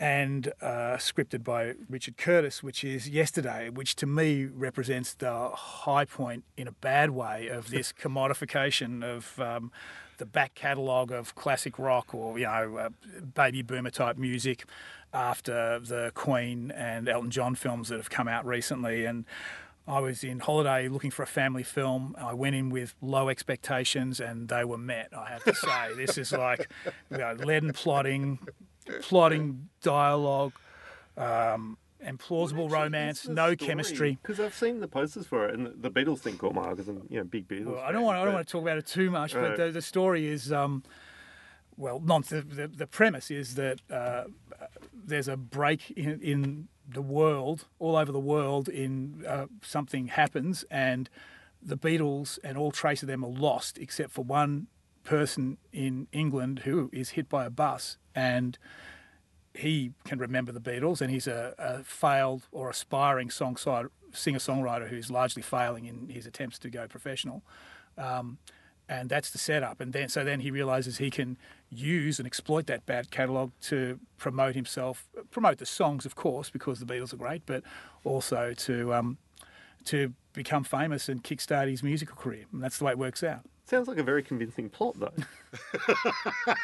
[0.00, 6.04] and uh, scripted by Richard Curtis, which is Yesterday, which to me represents the high
[6.04, 9.72] point in a bad way of this commodification of um,
[10.18, 12.88] the back catalogue of classic rock or you know uh,
[13.34, 14.64] baby boomer type music
[15.12, 19.24] after the Queen and Elton John films that have come out recently and.
[19.86, 22.14] I was in holiday looking for a family film.
[22.18, 25.94] I went in with low expectations and they were met, I have to say.
[25.96, 26.68] this is like
[27.10, 28.38] you know, leaden plotting,
[29.02, 30.52] plotting dialogue,
[31.16, 34.18] um, and plausible romance, no chemistry.
[34.22, 36.88] Because I've seen the posters for it, and the Beatles think caught my eye because
[36.88, 37.66] I'm, you know, big Beatles.
[37.74, 38.18] Well, I don't want.
[38.18, 40.84] I don't want to talk about it too much, but the, the story is, um,
[41.76, 44.24] well, non, the, the the premise is that uh,
[44.92, 50.64] there's a break in, in the world, all over the world, in uh, something happens,
[50.70, 51.10] and
[51.62, 54.68] the Beatles and all trace of them are lost, except for one
[55.08, 58.58] person in England who is hit by a bus and
[59.54, 63.56] he can remember the Beatles, and he's a, a failed or aspiring song
[64.12, 67.42] singer songwriter who's largely failing in his attempts to go professional.
[67.96, 68.38] Um,
[68.88, 69.80] and that's the setup.
[69.80, 71.36] And then so then he realizes he can
[71.70, 76.78] use and exploit that bad catalogue to promote himself, promote the songs, of course, because
[76.78, 77.62] the Beatles are great, but
[78.04, 79.18] also to um,
[79.86, 82.44] to become famous and kickstart his musical career.
[82.52, 83.44] And that's the way it works out.
[83.68, 85.12] Sounds like a very convincing plot, though.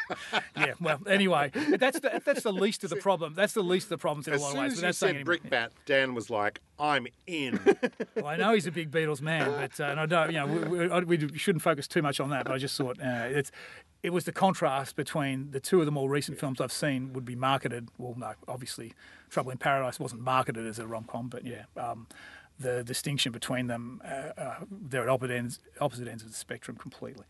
[0.57, 0.73] Yeah.
[0.79, 3.33] Well, anyway, that's the, that's the least of the problem.
[3.35, 4.71] That's the least of the problems in a lot of ways.
[4.71, 5.25] as but you that's saying said anything.
[5.25, 7.59] brickbat, Dan was like, "I'm in."
[8.15, 10.47] Well, I know he's a big Beatles man, but uh, and I don't, you know,
[10.47, 12.45] we, we, we shouldn't focus too much on that.
[12.45, 13.51] But I just thought uh, it's
[14.01, 17.25] it was the contrast between the two of the more recent films I've seen would
[17.25, 17.89] be marketed.
[17.97, 18.93] Well, no, obviously,
[19.29, 21.65] Trouble in Paradise wasn't marketed as a rom com, but yeah.
[21.77, 22.07] Um,
[22.59, 24.07] the distinction between them, uh,
[24.39, 27.25] uh, they're at opposite ends, opposite ends of the spectrum completely.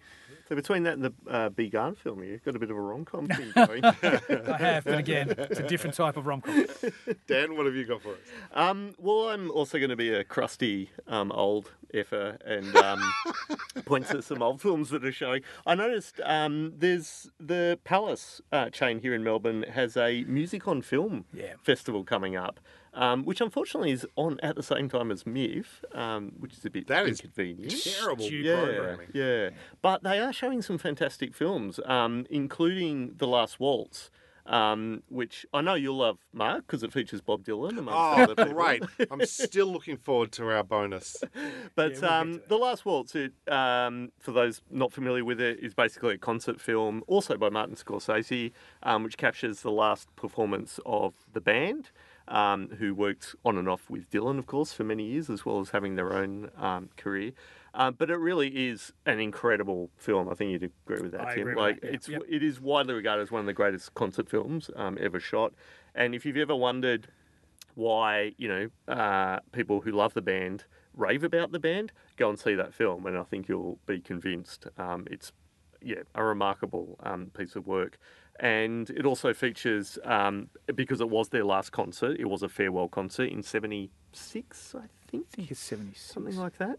[0.47, 2.80] So between that and the uh, Bi Gan film, you've got a bit of a
[2.80, 3.84] rom-com thing going.
[3.84, 6.67] I have, but again, it's a different type of rom com.
[7.28, 8.19] Dan, what have you got for us?
[8.53, 13.01] Um, well, I'm also going to be a crusty um, old effer and um,
[13.86, 15.41] point to some old films that are showing.
[15.65, 20.84] I noticed um, there's the Palace uh, chain here in Melbourne has a music on
[20.84, 21.53] film Yeah.
[21.63, 22.59] festival coming up.
[22.98, 26.70] Um, which unfortunately is on at the same time as MIFF, um, which is a
[26.70, 27.76] bit That is inconvenient.
[27.84, 29.08] Terrible Stu- yeah, programming.
[29.14, 29.50] Yeah,
[29.82, 34.10] but they are showing some fantastic films, um, including The Last Waltz,
[34.46, 37.89] um, which I know you'll love, Mark, because it features Bob Dylan amongst
[38.30, 38.84] Oh, other great!
[39.12, 41.22] I'm still looking forward to our bonus.
[41.76, 42.41] But Yeah, we'll um.
[42.48, 46.62] The Last Waltz, it, um, for those not familiar with it, is basically a concert
[46.62, 51.89] film, also by Martin Scorsese, um, which captures the last performance of the band,
[52.28, 55.59] um, who worked on and off with Dylan, of course, for many years, as well
[55.59, 57.32] as having their own um, career.
[57.73, 60.30] Um, but it really is an incredible film.
[60.30, 61.55] I think you'd agree with that, I Tim.
[61.55, 61.93] like that, yeah.
[61.95, 62.21] it's Yep.
[62.30, 65.53] it is widely regarded as one of the greatest concert films um, ever shot.
[65.93, 67.07] And if you've ever wondered
[67.76, 70.63] why you know uh, people who love the band
[70.93, 74.67] rave about the band, go and see that film, and I think you'll be convinced.
[74.78, 75.34] Um, it's
[75.82, 77.99] yeah, a remarkable um, piece of work.
[78.40, 82.18] And it also features um, because it was their last concert.
[82.20, 84.92] It was a farewell concert in '76, I think.
[85.32, 86.02] I think it's 76.
[86.14, 86.78] Something like that.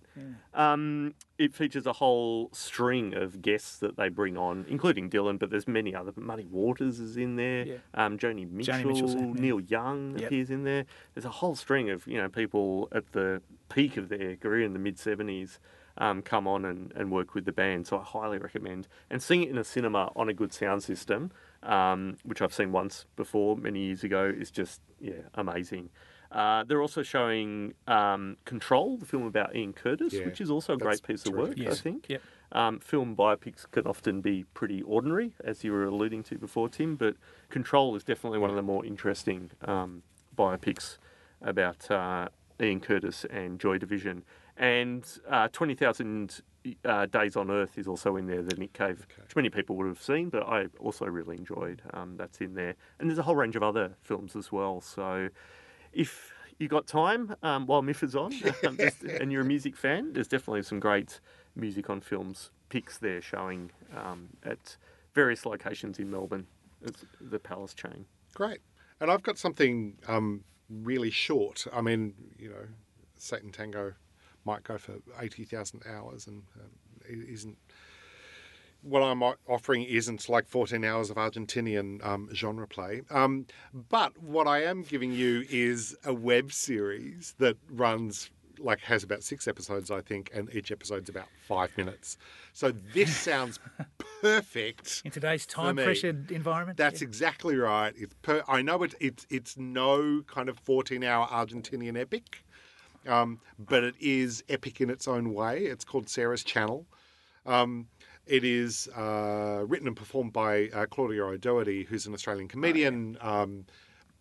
[0.52, 5.48] Um, it features a whole string of guests that they bring on, including Dylan, but
[5.48, 6.12] there's many other.
[6.16, 7.64] Muddy Waters is in there.
[7.66, 7.74] Yeah.
[7.94, 9.38] Um, Joni Mitchell, Joni.
[9.38, 10.26] Neil Young Yep.
[10.26, 10.84] appears in there.
[11.14, 13.40] There's a whole string of you know people at the
[13.70, 15.58] peak of their career in the mid '70s.
[15.98, 18.86] Um, come on and, and work with the band, so I highly recommend.
[19.08, 21.30] And seeing it in a cinema on a good sound system,
[21.62, 25.90] um, which I've seen once before many years ago, is just yeah amazing.
[26.32, 30.74] Uh, they're also showing um, Control, the film about Ian Curtis, Yeah, which is also
[30.74, 31.58] a that's great piece of terrific.
[31.58, 32.06] work, I think.
[32.08, 32.22] Yep.
[32.52, 36.96] Um, film biopics can often be pretty ordinary, as you were alluding to before, Tim,
[36.96, 37.16] but
[37.48, 40.02] Control is definitely one of the more interesting um,
[40.36, 40.98] biopics
[41.40, 42.28] about uh,
[42.60, 44.24] Ian Curtis and Joy Division.
[44.56, 46.40] And uh, 20,000
[46.84, 49.86] uh, Days on Earth is also in there, the Nick Cave, which many people would
[49.86, 51.82] have seen, but I also really enjoyed.
[51.92, 52.74] Um, that's in there.
[52.98, 54.80] And there's a whole range of other films as well.
[54.80, 55.28] So
[55.92, 58.32] if you got time um, while MIFF is on
[58.66, 61.20] um, just- and you're a music fan, there's definitely some great
[61.54, 64.76] music on films pics there showing um, at
[65.14, 66.46] various locations in Melbourne.
[66.82, 68.06] It's the Palace chain.
[68.34, 68.58] Great.
[69.00, 71.66] And I've got something um, really short.
[71.72, 72.66] I mean, you know,
[73.18, 73.94] Satan Tango
[74.46, 76.70] might go for 80,000 hours and um,
[77.04, 77.58] it isn't.
[78.82, 83.02] What I'm offering isn't like 14 hours of Argentinian um, genre play.
[83.10, 83.46] Um,
[83.88, 88.30] but what I am giving you is a web series that runs,
[88.60, 92.16] like, has about six episodes, I think, and each episode's about five minutes.
[92.52, 93.58] So this sounds
[94.20, 95.02] perfect.
[95.04, 95.84] In today's time me.
[95.84, 96.78] pressured environment.
[96.78, 97.08] That's yeah.
[97.08, 97.92] exactly right.
[97.96, 102.44] It's per, I know it, it's it's no kind of fourteen hour Argentinian epic,
[103.06, 105.64] um, but it is epic in its own way.
[105.64, 106.86] It's called Sarah's Channel.
[107.44, 107.86] Um,
[108.26, 113.16] it is uh, written and performed by uh, Claudia O'Doherty, who's an Australian comedian.
[113.20, 113.66] um,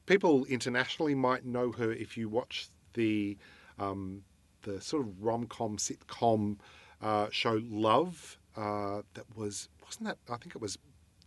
[0.06, 3.38] people internationally might know her if you watch the
[3.80, 4.24] um,
[4.62, 6.58] the sort of rom com sitcom
[7.02, 8.38] uh, show Love.
[8.56, 10.18] Uh, that was wasn't that?
[10.30, 10.78] I think it was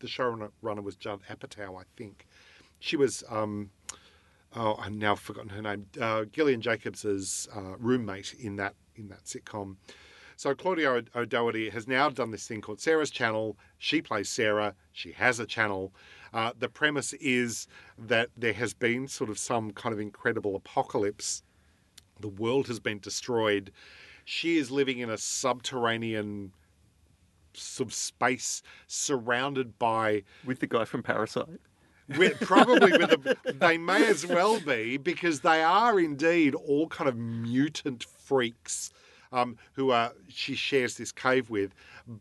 [0.01, 1.81] the showrunner runner was Judd Apatow.
[1.81, 2.27] I think
[2.81, 3.25] she was.
[3.29, 3.71] Um,
[4.57, 5.87] oh, I've now forgotten her name.
[6.01, 9.77] Uh, Gillian Jacobs's uh, roommate in that in that sitcom.
[10.37, 13.57] So Claudia O'Doherty has now done this thing called Sarah's Channel.
[13.77, 14.75] She plays Sarah.
[14.93, 15.93] She has a channel.
[16.33, 17.67] Uh, the premise is
[17.99, 21.43] that there has been sort of some kind of incredible apocalypse.
[22.21, 23.73] The world has been destroyed.
[24.25, 26.53] She is living in a subterranean
[27.55, 31.61] sort of space surrounded by With the guy from Parasite.
[32.17, 37.09] With, probably with a, they may as well be because they are indeed all kind
[37.09, 38.93] of mutant freaks
[39.33, 41.75] um, who are she shares this cave with,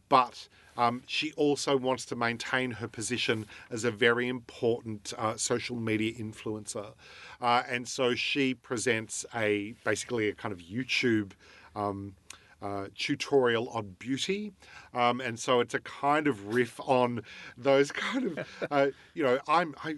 [0.09, 5.77] but um, she also wants to maintain her position as a very important uh, social
[5.77, 6.93] media influencer,
[7.41, 11.31] uh, and so she presents a basically a kind of YouTube.
[11.75, 12.15] Um,
[12.61, 14.53] uh, tutorial on beauty.
[14.93, 17.21] Um, and so it's a kind of riff on
[17.57, 19.95] those kind of, uh, you know, I'm, I,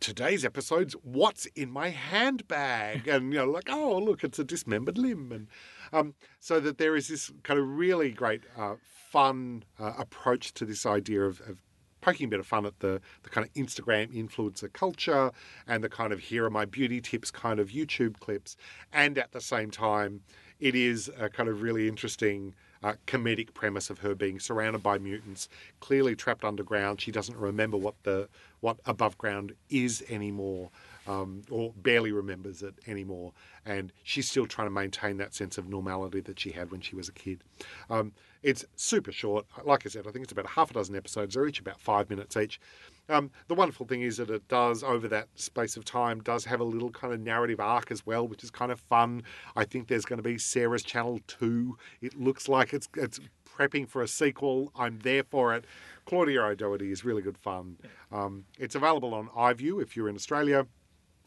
[0.00, 3.08] today's episode's what's in my handbag.
[3.08, 5.32] And you know like oh look it's a dismembered limb.
[5.32, 5.48] And
[5.92, 8.74] um, so that there is this kind of really great uh,
[9.10, 11.62] fun uh, approach to this idea of, of
[12.00, 15.32] poking a bit of fun at the, the kind of Instagram influencer culture
[15.66, 18.56] and the kind of here are my beauty tips kind of YouTube clips.
[18.92, 20.20] And at the same time
[20.60, 24.98] it is a kind of really interesting uh, comedic premise of her being surrounded by
[24.98, 25.48] mutants,
[25.80, 27.00] clearly trapped underground.
[27.00, 28.28] She doesn't remember what the
[28.60, 30.70] what above ground is anymore,
[31.06, 33.32] um, or barely remembers it anymore,
[33.64, 36.96] and she's still trying to maintain that sense of normality that she had when she
[36.96, 37.42] was a kid.
[37.90, 39.46] Um, it's super short.
[39.64, 41.34] Like I said, I think it's about half a dozen episodes.
[41.34, 42.60] They're each about five minutes each.
[43.08, 46.60] Um, the wonderful thing is that it does, over that space of time, does have
[46.60, 49.22] a little kind of narrative arc as well, which is kind of fun.
[49.56, 51.76] I think there's going to be Sarah's Channel 2.
[52.02, 54.72] It looks like it's, it's prepping for a sequel.
[54.76, 55.64] I'm there for it.
[56.04, 57.76] Claudia O'Doherty is really good fun.
[58.12, 60.66] Um, it's available on iView if you're in Australia.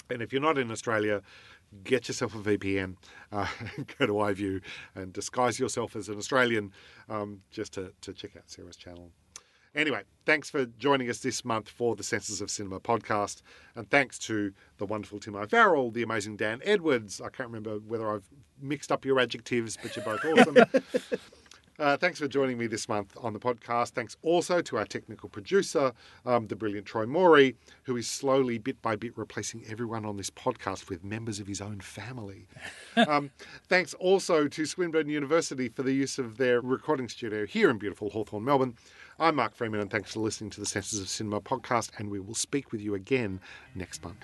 [0.09, 1.21] And if you're not in Australia,
[1.83, 2.95] get yourself a VPN,
[3.31, 3.47] uh,
[3.97, 4.61] go to iView
[4.93, 6.73] and disguise yourself as an Australian
[7.09, 9.11] um, just to, to check out Sarah's channel.
[9.73, 13.41] Anyway, thanks for joining us this month for the Senses of Cinema podcast.
[13.75, 17.21] And thanks to the wonderful Tim O'Farrell, the amazing Dan Edwards.
[17.21, 18.27] I can't remember whether I've
[18.61, 20.57] mixed up your adjectives, but you're both awesome.
[21.81, 23.89] Uh, thanks for joining me this month on the podcast.
[23.89, 25.93] Thanks also to our technical producer,
[26.27, 27.55] um, the brilliant Troy Morey,
[27.85, 31.59] who is slowly, bit by bit, replacing everyone on this podcast with members of his
[31.59, 32.47] own family.
[33.07, 33.31] um,
[33.67, 38.11] thanks also to Swinburne University for the use of their recording studio here in beautiful
[38.11, 38.75] Hawthorn, Melbourne.
[39.21, 41.91] I'm Mark Freeman, and thanks for listening to the Senses of Cinema podcast.
[41.99, 43.39] And we will speak with you again
[43.75, 44.17] next month.